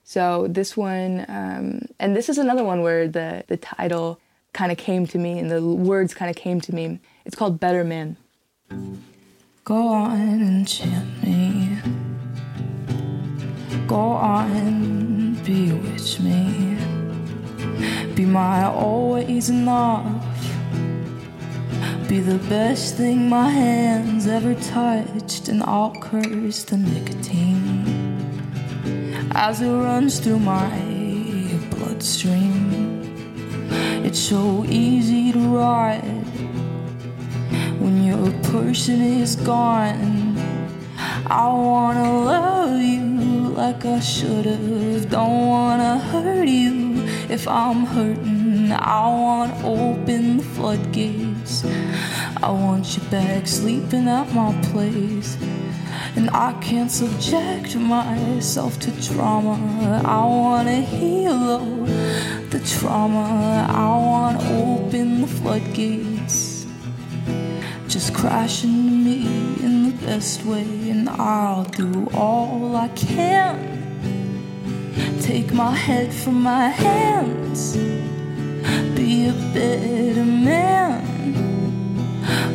So 0.04 0.48
this 0.50 0.76
one, 0.76 1.26
um, 1.28 1.88
and 2.00 2.16
this 2.16 2.30
is 2.30 2.38
another 2.38 2.64
one 2.64 2.82
where 2.82 3.08
the 3.08 3.44
the 3.48 3.58
title 3.58 4.20
kind 4.54 4.72
of 4.72 4.78
came 4.78 5.06
to 5.08 5.18
me 5.18 5.38
and 5.38 5.52
the 5.52 5.64
words 5.64 6.14
kind 6.14 6.30
of 6.30 6.36
came 6.36 6.60
to 6.62 6.74
me. 6.74 7.00
It's 7.26 7.36
called 7.36 7.60
Better 7.60 7.84
Man. 7.84 8.18
Go 9.64 9.88
on 9.90 10.20
and 10.20 10.68
chant 10.68 11.24
me. 11.24 11.78
Go 13.86 13.96
on, 13.96 15.09
bewitch 15.50 16.20
me. 16.20 16.78
Be 18.16 18.24
my 18.24 18.66
always 18.66 19.50
enough. 19.50 20.24
Be 22.08 22.20
the 22.20 22.38
best 22.50 22.98
thing 22.98 23.28
my 23.30 23.50
hands 23.50 24.28
ever 24.28 24.54
touched, 24.54 25.50
and 25.50 25.64
I'll 25.64 25.96
curse 26.10 26.64
the 26.70 26.78
nicotine 26.78 27.80
as 29.34 29.62
it 29.62 29.72
runs 29.88 30.20
through 30.20 30.42
my 30.56 30.70
bloodstream. 31.72 32.56
It's 34.06 34.20
so 34.20 34.66
easy 34.68 35.32
to 35.32 35.42
ride 35.58 36.28
when 37.82 38.04
your 38.04 38.32
person 38.54 39.02
is 39.02 39.36
gone. 39.36 40.38
I 41.26 41.48
wanna 41.48 42.10
love 42.32 42.82
you 42.82 42.89
like 43.60 43.84
I 43.84 44.00
should've. 44.00 45.10
Don't 45.10 45.48
wanna 45.48 45.98
hurt 45.98 46.48
you 46.48 47.04
if 47.36 47.46
I'm 47.46 47.86
hurting. 47.86 48.72
I 48.72 49.02
wanna 49.24 49.58
open 49.66 50.38
the 50.38 50.44
floodgates. 50.56 51.66
I 52.42 52.50
want 52.52 52.86
you 52.96 53.04
back 53.10 53.48
sleeping 53.48 54.08
at 54.08 54.28
my 54.34 54.52
place. 54.72 55.38
And 56.16 56.30
I 56.30 56.54
can't 56.62 56.90
subject 56.90 57.76
myself 57.76 58.80
to 58.84 58.92
trauma. 59.08 59.58
I 60.06 60.22
wanna 60.42 60.82
heal 60.96 61.60
the 62.54 62.62
trauma. 62.74 63.28
I 63.86 63.90
wanna 64.10 64.42
open 64.64 65.22
the 65.22 65.28
floodgates. 65.28 66.66
Just 67.90 68.14
crash 68.14 68.64
into 68.64 68.96
me 69.08 69.39
best 70.10 70.44
way, 70.44 70.90
and 70.90 71.08
I'll 71.08 71.66
do 71.66 72.10
all 72.16 72.76
I 72.76 72.88
can. 72.88 73.56
Take 75.22 75.54
my 75.54 75.76
head 75.86 76.12
from 76.12 76.42
my 76.42 76.68
hands, 76.70 77.78
be 78.98 79.28
a 79.28 79.34
better 79.54 80.26
man. 80.26 81.06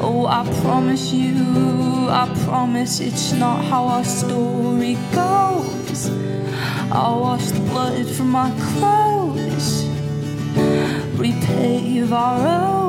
Oh, 0.00 0.26
I 0.26 0.42
promise 0.62 1.12
you, 1.12 1.36
I 2.22 2.24
promise 2.44 2.98
it's 2.98 3.32
not 3.32 3.64
how 3.70 3.84
our 3.84 4.04
story 4.04 4.98
goes. 5.14 6.10
I'll 6.90 7.20
wash 7.20 7.46
the 7.52 7.60
blood 7.70 8.08
from 8.16 8.30
my 8.30 8.50
clothes, 8.68 9.84
repave 11.22 12.10
our 12.10 12.38
road. 12.46 12.83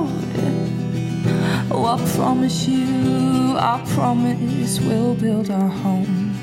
Oh, 1.78 1.84
I 1.88 1.98
promise 2.16 2.70
you, 2.70 3.58
I 3.58 3.84
promise 3.96 4.80
we'll 4.80 5.14
build 5.14 5.52
our 5.52 5.68
home. 5.68 6.34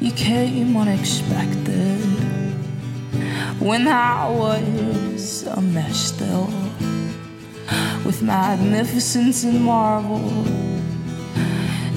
You 0.00 0.10
came 0.10 0.76
unexpected 0.76 2.00
when 3.60 3.86
I 3.86 4.28
was 4.28 5.46
a 5.46 5.60
mess 5.60 5.96
still, 5.96 6.46
with 8.04 8.20
magnificence 8.20 9.44
and 9.44 9.62
marble 9.62 10.28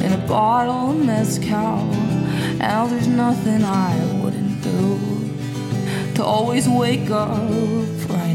in 0.05 0.13
a 0.13 0.23
bottle 0.27 0.91
of 0.91 1.03
mezcal. 1.03 1.83
Now 2.59 2.85
there's 2.85 3.07
nothing 3.07 3.63
I 3.63 3.97
wouldn't 4.21 4.61
do 4.61 4.99
to 6.13 6.23
always 6.23 6.69
wake 6.69 7.09
up 7.09 7.49
right. 8.09 8.34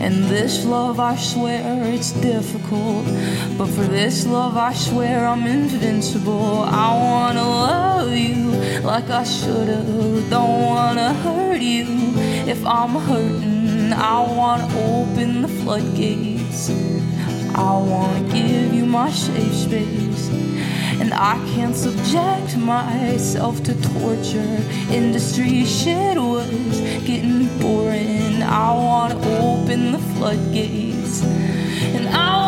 And 0.00 0.24
this 0.24 0.64
love, 0.64 0.98
I 0.98 1.14
swear 1.16 1.84
it's 1.84 2.12
difficult. 2.12 3.04
But 3.58 3.66
for 3.66 3.82
this 3.82 4.26
love, 4.26 4.56
I 4.56 4.72
swear 4.72 5.26
I'm 5.26 5.46
invincible. 5.46 6.64
I 6.64 6.88
wanna 6.94 7.42
love 7.42 8.12
you 8.12 8.50
like 8.82 9.10
I 9.10 9.24
should've. 9.24 10.30
Don't 10.30 10.62
wanna 10.62 11.12
hurt 11.12 11.60
you 11.60 11.86
if 12.48 12.64
I'm 12.64 12.94
hurting. 13.08 13.92
I 13.92 14.20
wanna 14.20 14.68
open 14.78 15.42
the 15.42 15.48
floodgates. 15.48 16.70
I 17.54 17.76
wanna 17.76 18.29
my 19.10 19.16
space. 19.16 20.28
And 21.00 21.12
I 21.12 21.34
can't 21.52 21.74
subject 21.74 22.56
myself 22.56 23.62
to 23.64 23.74
torture. 23.94 24.58
Industry 24.90 25.64
shit 25.64 26.16
was 26.16 26.80
getting 27.04 27.48
boring. 27.58 28.42
I 28.42 28.72
wanna 28.72 29.18
open 29.40 29.92
the 29.92 29.98
floodgates. 30.14 31.24
And 31.96 32.08
I 32.08 32.39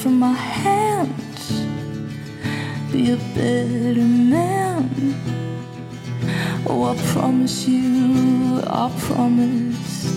from 0.00 0.18
my 0.18 0.32
hands. 0.32 1.60
Be 2.90 3.12
a 3.12 3.16
better 3.34 4.00
man. 4.00 4.88
Oh, 6.66 6.84
I 6.84 6.96
promise 7.12 7.68
you, 7.68 8.62
I 8.66 8.90
promise. 8.98 10.16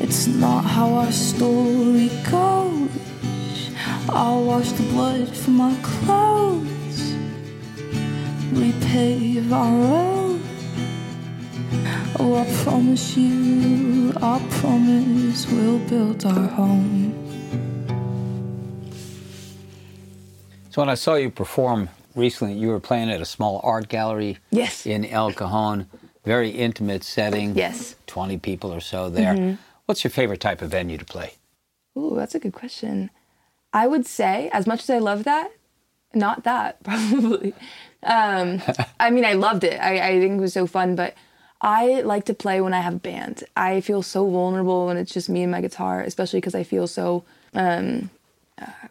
It's 0.00 0.26
not 0.28 0.64
how 0.64 0.94
our 0.94 1.12
story 1.12 2.10
goes. 2.30 3.70
I'll 4.08 4.42
wash 4.44 4.72
the 4.72 4.84
blood 4.94 5.28
from 5.28 5.54
my 5.58 5.76
clothes. 5.82 7.00
Repave 8.62 9.52
our 9.52 9.76
road. 9.88 10.40
Oh, 12.18 12.34
I 12.34 12.46
promise 12.64 13.14
you, 13.14 14.14
I 14.22 14.40
promise 14.52 15.46
we'll 15.52 15.80
build 15.80 16.24
our 16.24 16.48
home. 16.48 17.17
So 20.78 20.82
when 20.82 20.90
I 20.90 20.94
saw 20.94 21.16
you 21.16 21.28
perform 21.28 21.88
recently, 22.14 22.54
you 22.54 22.68
were 22.68 22.78
playing 22.78 23.10
at 23.10 23.20
a 23.20 23.24
small 23.24 23.60
art 23.64 23.88
gallery 23.88 24.38
Yes. 24.52 24.86
in 24.86 25.04
El 25.04 25.32
Cajon, 25.32 25.88
very 26.24 26.50
intimate 26.50 27.02
setting. 27.02 27.56
Yes. 27.56 27.96
20 28.06 28.38
people 28.38 28.72
or 28.72 28.78
so 28.78 29.10
there. 29.10 29.58
What's 29.86 30.04
your 30.04 30.12
favorite 30.12 30.40
type 30.40 30.62
of 30.62 30.70
venue 30.70 30.96
to 30.96 31.04
play? 31.04 31.32
Ooh, 31.98 32.12
that's 32.14 32.36
a 32.36 32.38
good 32.38 32.52
question. 32.52 33.10
I 33.72 33.88
would 33.88 34.06
say, 34.06 34.50
as 34.52 34.68
much 34.68 34.84
as 34.84 34.90
I 34.90 34.98
love 34.98 35.24
that, 35.24 35.50
not 36.14 36.44
that 36.44 36.80
probably. 36.84 37.54
Um, 38.04 38.62
I 39.00 39.10
mean, 39.10 39.24
I 39.24 39.32
loved 39.32 39.64
it. 39.64 39.80
I, 39.80 40.10
I 40.10 40.20
think 40.20 40.38
it 40.38 40.40
was 40.40 40.52
so 40.52 40.68
fun, 40.68 40.94
but 40.94 41.16
I 41.60 42.02
like 42.02 42.24
to 42.26 42.34
play 42.34 42.60
when 42.60 42.72
I 42.72 42.82
have 42.82 42.94
a 42.94 43.00
band. 43.00 43.42
I 43.56 43.80
feel 43.80 44.04
so 44.04 44.30
vulnerable 44.30 44.86
when 44.86 44.96
it's 44.96 45.12
just 45.12 45.28
me 45.28 45.42
and 45.42 45.50
my 45.50 45.60
guitar, 45.60 46.02
especially 46.02 46.38
because 46.38 46.54
I 46.54 46.62
feel 46.62 46.86
so 46.86 47.24
um, 47.52 48.10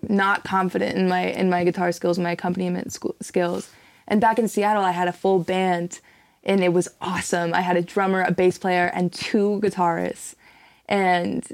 not 0.07 0.43
confident 0.43 0.97
in 0.97 1.07
my 1.07 1.25
in 1.25 1.49
my 1.49 1.63
guitar 1.63 1.91
skills, 1.91 2.19
my 2.19 2.31
accompaniment 2.31 2.93
sk- 2.93 3.21
skills. 3.21 3.69
And 4.07 4.21
back 4.21 4.39
in 4.39 4.47
Seattle, 4.47 4.83
I 4.83 4.91
had 4.91 5.07
a 5.07 5.13
full 5.13 5.39
band, 5.39 5.99
and 6.43 6.63
it 6.63 6.73
was 6.73 6.87
awesome. 7.01 7.53
I 7.53 7.61
had 7.61 7.77
a 7.77 7.81
drummer, 7.81 8.21
a 8.21 8.31
bass 8.31 8.57
player, 8.57 8.91
and 8.93 9.11
two 9.11 9.59
guitarists, 9.61 10.35
and 10.87 11.45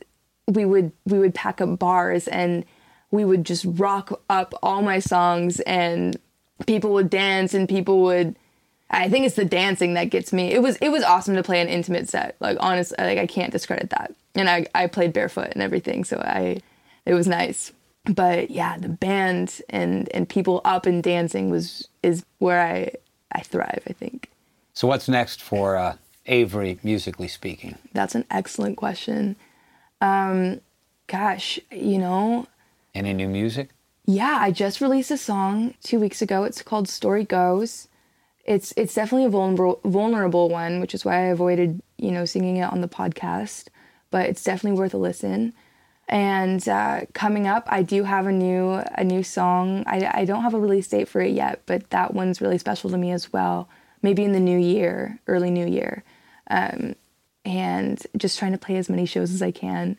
we 0.48 0.66
would 0.66 0.92
we 1.06 1.20
would 1.20 1.34
pack 1.34 1.62
up 1.62 1.80
bars 1.80 2.28
and 2.28 2.66
we 3.12 3.24
would 3.24 3.46
just 3.46 3.66
rock 3.66 4.20
up 4.30 4.54
all 4.64 4.82
my 4.82 5.00
songs 5.00 5.60
and 5.62 6.18
people 6.66 6.94
would 6.94 7.10
dance 7.10 7.54
and 7.54 7.70
people 7.70 8.02
would 8.02 8.36
I 8.90 9.10
think 9.10 9.26
it's 9.26 9.36
the 9.36 9.46
dancing 9.46 9.96
that 9.96 10.12
gets 10.12 10.32
me. 10.32 10.52
It 10.52 10.62
was 10.62 10.76
it 10.78 10.90
was 10.90 11.04
awesome 11.04 11.36
to 11.36 11.44
play 11.44 11.62
an 11.62 11.68
intimate 11.68 12.10
set. 12.10 12.36
Like 12.40 12.58
honestly, 12.60 12.96
like 13.00 13.18
I 13.18 13.26
can't 13.26 13.52
discredit 13.52 13.90
that. 13.92 14.14
And 14.36 14.50
I 14.50 14.68
I 14.76 14.88
played 14.88 15.14
barefoot 15.14 15.50
and 15.52 15.62
everything, 15.62 16.04
so 16.04 16.18
I 16.20 16.62
it 17.06 17.14
was 17.14 17.28
nice. 17.28 17.72
But 18.06 18.52
yeah, 18.52 18.78
the 18.78 18.90
band 18.90 19.62
and 19.70 20.10
and 20.14 20.28
people 20.28 20.62
up 20.66 20.86
and 20.86 21.02
dancing 21.02 21.50
was 21.50 21.88
is 22.02 22.26
where 22.40 22.62
I 22.62 22.92
I 23.32 23.42
thrive, 23.42 23.84
I 23.88 23.94
think. 23.94 24.30
So 24.74 24.88
what's 24.88 25.08
next 25.08 25.42
for 25.42 25.78
uh, 25.78 25.96
Avery, 26.26 26.80
musically 26.84 27.28
speaking? 27.28 27.78
That's 27.94 28.16
an 28.16 28.26
excellent 28.30 28.78
question. 28.78 29.36
Um 30.02 30.60
gosh, 31.08 31.60
you 31.72 31.98
know, 31.98 32.48
Any 32.94 33.14
new 33.14 33.28
music? 33.28 33.70
Yeah, 34.06 34.38
I 34.42 34.52
just 34.52 34.82
released 34.82 35.12
a 35.12 35.18
song 35.18 35.76
two 35.82 35.98
weeks 36.00 36.22
ago. 36.22 36.44
It's 36.44 36.62
called 36.62 36.90
Story 36.90 37.24
Goes. 37.24 37.88
It's 38.44 38.74
it's 38.76 38.94
definitely 38.94 39.26
a 39.26 39.30
vulnerable 39.30 39.80
vulnerable 39.86 40.50
one, 40.50 40.82
which 40.82 40.94
is 40.94 41.06
why 41.06 41.16
I 41.16 41.28
avoided 41.32 41.82
you 41.98 42.12
know 42.12 42.26
singing 42.26 42.58
it 42.58 42.70
on 42.72 42.82
the 42.82 42.90
podcast. 42.90 43.70
But 44.12 44.28
it's 44.28 44.44
definitely 44.44 44.78
worth 44.78 44.94
a 44.94 44.98
listen. 44.98 45.54
And 46.10 46.68
uh, 46.68 47.02
coming 47.14 47.48
up, 47.48 47.66
I 47.68 47.82
do 47.82 48.04
have 48.04 48.28
a 48.28 48.32
new 48.32 48.82
a 48.96 49.04
new 49.04 49.24
song. 49.24 49.84
I, 49.88 50.22
I 50.22 50.26
don't 50.26 50.44
have 50.44 50.54
a 50.54 50.60
release 50.60 50.88
date 50.88 51.08
for 51.08 51.22
it 51.22 51.32
yet, 51.32 51.62
but 51.66 51.90
that 51.92 52.14
one's 52.14 52.42
really 52.42 52.58
special 52.58 52.90
to 52.90 52.98
me 52.98 53.12
as 53.12 53.32
well. 53.32 53.70
Maybe 54.02 54.24
in 54.24 54.34
the 54.34 54.40
new 54.40 54.60
year, 54.60 55.20
early 55.28 55.50
new 55.50 55.66
year, 55.66 56.04
um, 56.50 56.96
and 57.46 58.06
just 58.18 58.38
trying 58.38 58.52
to 58.52 58.58
play 58.58 58.76
as 58.76 58.90
many 58.90 59.06
shows 59.06 59.32
as 59.32 59.42
I 59.42 59.52
can. 59.52 59.98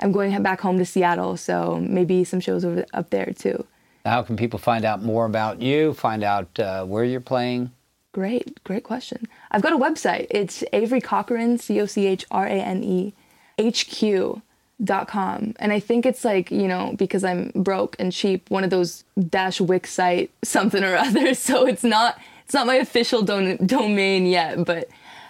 I'm 0.00 0.10
going 0.10 0.42
back 0.42 0.60
home 0.62 0.78
to 0.78 0.86
Seattle, 0.86 1.36
so 1.36 1.78
maybe 1.80 2.24
some 2.24 2.40
shows 2.40 2.64
over 2.64 2.84
up 2.94 3.10
there 3.10 3.32
too. 3.32 3.66
How 4.06 4.22
can 4.22 4.36
people 4.36 4.58
find 4.58 4.84
out 4.84 5.02
more 5.02 5.26
about 5.26 5.60
you, 5.60 5.92
find 5.92 6.24
out 6.24 6.58
uh, 6.58 6.84
where 6.84 7.04
you're 7.04 7.20
playing? 7.20 7.70
Great, 8.10 8.62
great 8.64 8.84
question. 8.84 9.28
I've 9.50 9.62
got 9.62 9.72
a 9.72 9.78
website. 9.78 10.26
It's 10.30 10.64
Avery 10.72 11.00
Cochrane, 11.00 11.58
C 11.58 11.80
O 11.80 11.86
C 11.86 12.06
H 12.06 12.24
R 12.30 12.46
A 12.46 12.50
N 12.50 12.82
E, 12.82 13.14
HQ 13.60 14.42
dot 14.82 15.08
com. 15.08 15.54
And 15.58 15.72
I 15.72 15.80
think 15.80 16.06
it's 16.06 16.24
like, 16.24 16.50
you 16.50 16.68
know, 16.68 16.94
because 16.96 17.24
I'm 17.24 17.52
broke 17.54 17.96
and 17.98 18.12
cheap, 18.12 18.50
one 18.50 18.64
of 18.64 18.70
those 18.70 19.04
dash 19.28 19.60
Wix 19.60 19.92
site 19.92 20.30
something 20.42 20.82
or 20.84 20.96
other. 20.96 21.34
So 21.42 21.66
it's 21.66 21.84
not 21.84 22.18
it's 22.44 22.54
not 22.54 22.66
my 22.66 22.74
official 22.76 23.22
don- 23.22 23.58
domain 23.64 24.26
yet, 24.26 24.64
but 24.64 24.88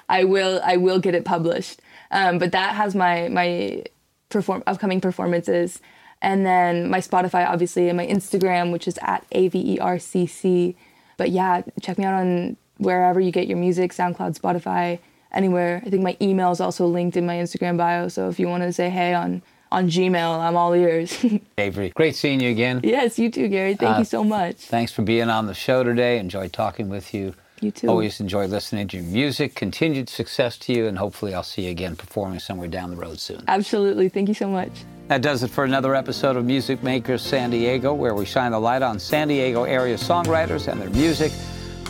I 0.08 0.24
will 0.24 0.60
I 0.64 0.76
will 0.76 0.98
get 0.98 1.14
it 1.14 1.24
published. 1.24 1.80
Um, 2.10 2.38
but 2.38 2.52
that 2.52 2.74
has 2.74 2.94
my 2.94 3.28
my 3.28 3.84
perform 4.28 4.62
upcoming 4.66 5.00
performances. 5.00 5.80
And 6.20 6.46
then 6.46 6.88
my 6.88 6.98
Spotify, 7.00 7.48
obviously, 7.48 7.88
and 7.88 7.96
my 7.96 8.06
Instagram, 8.06 8.70
which 8.72 8.86
is 8.86 8.98
at 9.02 9.26
A 9.32 9.48
V 9.48 9.74
E 9.74 9.78
R 9.78 9.98
C 9.98 10.26
C. 10.26 10.76
But 11.16 11.30
yeah, 11.30 11.62
check 11.80 11.98
me 11.98 12.04
out 12.04 12.14
on 12.14 12.56
wherever 12.78 13.20
you 13.20 13.30
get 13.30 13.46
your 13.48 13.58
music 13.58 13.92
SoundCloud, 13.92 14.38
Spotify, 14.38 14.98
anywhere. 15.32 15.82
I 15.84 15.90
think 15.90 16.02
my 16.02 16.16
email 16.20 16.50
is 16.52 16.60
also 16.60 16.86
linked 16.86 17.16
in 17.16 17.26
my 17.26 17.36
Instagram 17.36 17.76
bio. 17.76 18.08
So 18.08 18.28
if 18.28 18.38
you 18.38 18.48
want 18.48 18.62
to 18.62 18.72
say 18.72 18.90
hey 18.90 19.14
on, 19.14 19.42
on 19.70 19.88
Gmail, 19.88 20.38
I'm 20.38 20.56
all 20.56 20.74
ears. 20.74 21.24
Avery, 21.58 21.90
great 21.90 22.14
seeing 22.16 22.40
you 22.40 22.50
again. 22.50 22.80
yes, 22.84 23.18
you 23.18 23.30
too, 23.30 23.48
Gary. 23.48 23.74
Thank 23.74 23.96
Uh, 23.96 23.98
you 24.00 24.04
so 24.04 24.22
much. 24.22 24.56
Thanks 24.56 24.92
for 24.92 25.02
being 25.02 25.28
on 25.30 25.46
the 25.46 25.54
show 25.54 25.82
today. 25.82 26.18
Enjoy 26.18 26.48
talking 26.48 26.88
with 26.88 27.14
you. 27.14 27.34
You 27.60 27.70
too. 27.70 27.88
Always 27.88 28.18
enjoy 28.20 28.46
listening 28.46 28.88
to 28.88 28.96
your 28.96 29.06
music. 29.06 29.54
Continued 29.54 30.08
success 30.08 30.58
to 30.58 30.72
you, 30.72 30.86
and 30.88 30.98
hopefully, 30.98 31.32
I'll 31.32 31.44
see 31.44 31.62
you 31.66 31.70
again 31.70 31.94
performing 31.94 32.40
somewhere 32.40 32.66
down 32.66 32.90
the 32.90 32.96
road 32.96 33.20
soon. 33.20 33.44
Absolutely. 33.46 34.08
Thank 34.08 34.26
you 34.26 34.34
so 34.34 34.48
much. 34.48 34.70
That 35.06 35.22
does 35.22 35.44
it 35.44 35.48
for 35.50 35.62
another 35.64 35.94
episode 35.94 36.34
of 36.36 36.44
Music 36.44 36.82
Makers 36.82 37.22
San 37.22 37.50
Diego, 37.50 37.94
where 37.94 38.14
we 38.14 38.24
shine 38.24 38.50
the 38.50 38.58
light 38.58 38.82
on 38.82 38.98
San 38.98 39.28
Diego 39.28 39.62
area 39.62 39.96
songwriters 39.96 40.66
and 40.66 40.80
their 40.80 40.90
music, 40.90 41.30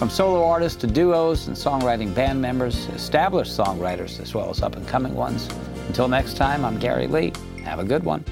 from 0.03 0.11
solo 0.11 0.45
artists 0.45 0.81
to 0.81 0.89
duos 0.89 1.47
and 1.47 1.57
songwriting 1.57 2.13
band 2.13 2.43
members, 2.43 2.89
established 2.89 3.57
songwriters 3.57 4.19
as 4.19 4.35
well 4.35 4.51
as 4.51 4.61
up 4.61 4.75
and 4.75 4.85
coming 4.89 5.15
ones. 5.15 5.49
Until 5.87 6.09
next 6.09 6.37
time, 6.37 6.65
I'm 6.65 6.77
Gary 6.81 7.07
Lee. 7.07 7.33
Have 7.63 7.79
a 7.79 7.85
good 7.85 8.03
one. 8.03 8.25